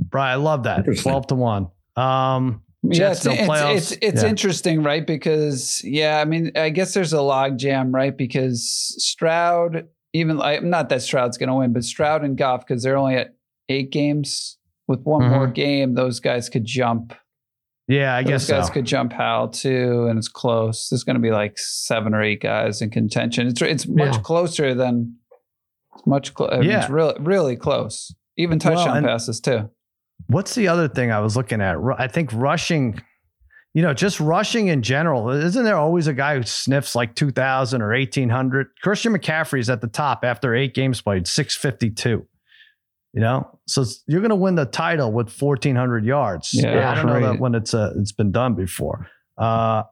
[0.09, 0.83] Brian, I love that.
[0.83, 1.67] 12 to 1.
[1.95, 4.29] Um, yeah, it's, no it's, it's, it's Yeah.
[4.29, 5.07] interesting, right?
[5.07, 8.15] Because yeah, I mean, I guess there's a log jam, right?
[8.15, 8.67] Because
[8.97, 12.97] Stroud, even like not that Stroud's going to win, but Stroud and Goff, because they're
[12.97, 13.35] only at
[13.69, 14.57] eight games.
[14.87, 15.33] With one mm-hmm.
[15.33, 17.13] more game, those guys could jump.
[17.87, 18.73] yeah, I guess those guess guys so.
[18.73, 20.89] could jump Howell too, and it's close.
[20.89, 23.47] There's going to be like seven or eight guys in contention.
[23.47, 24.21] It's it's much Yeah.
[24.21, 25.17] closer than
[25.95, 26.33] it's much.
[26.33, 26.81] Clo- I mean, Yeah.
[26.81, 28.13] it's really really close.
[28.37, 29.69] Even touchdown and- passes too.
[30.27, 31.75] What's the other thing I was looking at?
[31.97, 33.01] I think rushing,
[33.73, 35.29] you know, just rushing in general.
[35.29, 38.67] Isn't there always a guy who sniffs like 2,000 or 1,800?
[38.81, 42.25] Christian McCaffrey's at the top after eight games played, 652.
[43.13, 46.49] You know, so you're going to win the title with 1,400 yards.
[46.51, 49.07] Yeah, I don't know that when it's uh, it's been done before.
[49.37, 49.83] Uh,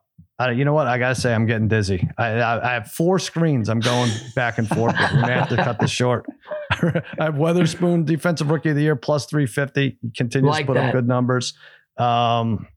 [0.41, 0.87] I, you know what?
[0.87, 2.09] I gotta say, I'm getting dizzy.
[2.17, 3.69] I, I, I have four screens.
[3.69, 4.95] I'm going back and forth.
[4.99, 5.11] with.
[5.13, 6.25] We may have to cut this short.
[6.71, 9.99] I have Witherspoon, defensive rookie of the year, plus 350.
[10.17, 11.53] Continues Like to put up good numbers.
[11.97, 12.67] Um,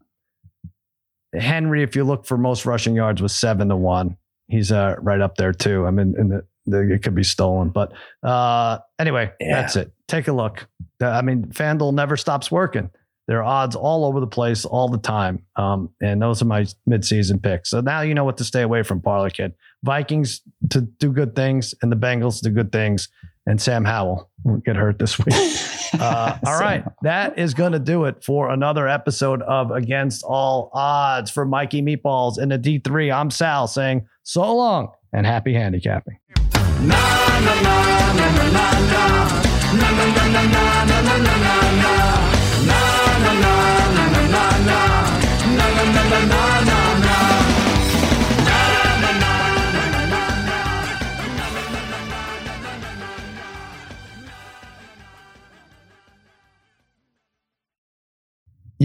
[1.34, 4.18] Henry, if you look for most rushing yards, was seven to one.
[4.48, 5.86] He's uh, right up there too.
[5.86, 7.92] I mean, in the, the, it could be stolen, but
[8.22, 9.60] uh, anyway, Yeah.
[9.62, 9.92] that's it.
[10.08, 10.66] Take a look.
[11.02, 12.90] Uh, I mean, FanDuel never stops working.
[13.26, 15.44] There are odds all over the place all the time.
[15.56, 17.70] Um, and those are my midseason picks.
[17.70, 19.54] So now you know what to stay away from, Parlay Kid.
[19.82, 23.08] Vikings to do good things and the Bengals to do good things.
[23.46, 25.34] And Sam Howell will get hurt this week.
[25.94, 26.84] Uh, all right.
[27.02, 31.82] That is going to do it for another episode of Against All Odds for Mikey
[31.82, 33.14] Meatballs in the D3.
[33.14, 36.18] I'm Sal saying so long and happy handicapping.
[36.80, 36.90] You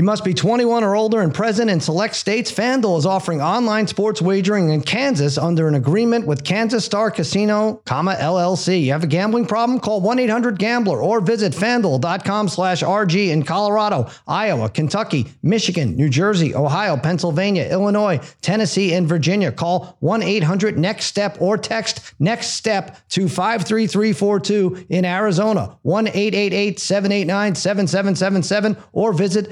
[0.10, 2.52] must be 21 or older and present in select states.
[2.52, 7.84] FanDuel is offering online sports wagering in Kansas under an agreement with Kansas Star Casino,
[7.86, 8.86] LLC.
[8.86, 9.80] You have a gambling problem?
[9.80, 16.98] Call 1-800-GAMBLER or visit FanDuel.com slash RG in Colorado, Iowa, Kentucky, Michigan, New Jersey, Ohio,
[16.98, 19.52] Pennsylvania, Illinois, Tennessee, and Virginia.
[19.52, 29.52] Call 1-800-NEXT-STEP or text NEXT STEP to 53342 in Arizona, 1-888-789-7777 or visit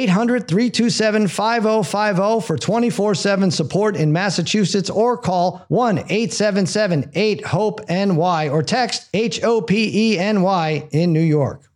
[0.07, 11.70] 800-327-5050 for 24-7 support in Massachusetts or call 1-877-8-HOPE-NY or text H-O-P-E-N-Y in New York.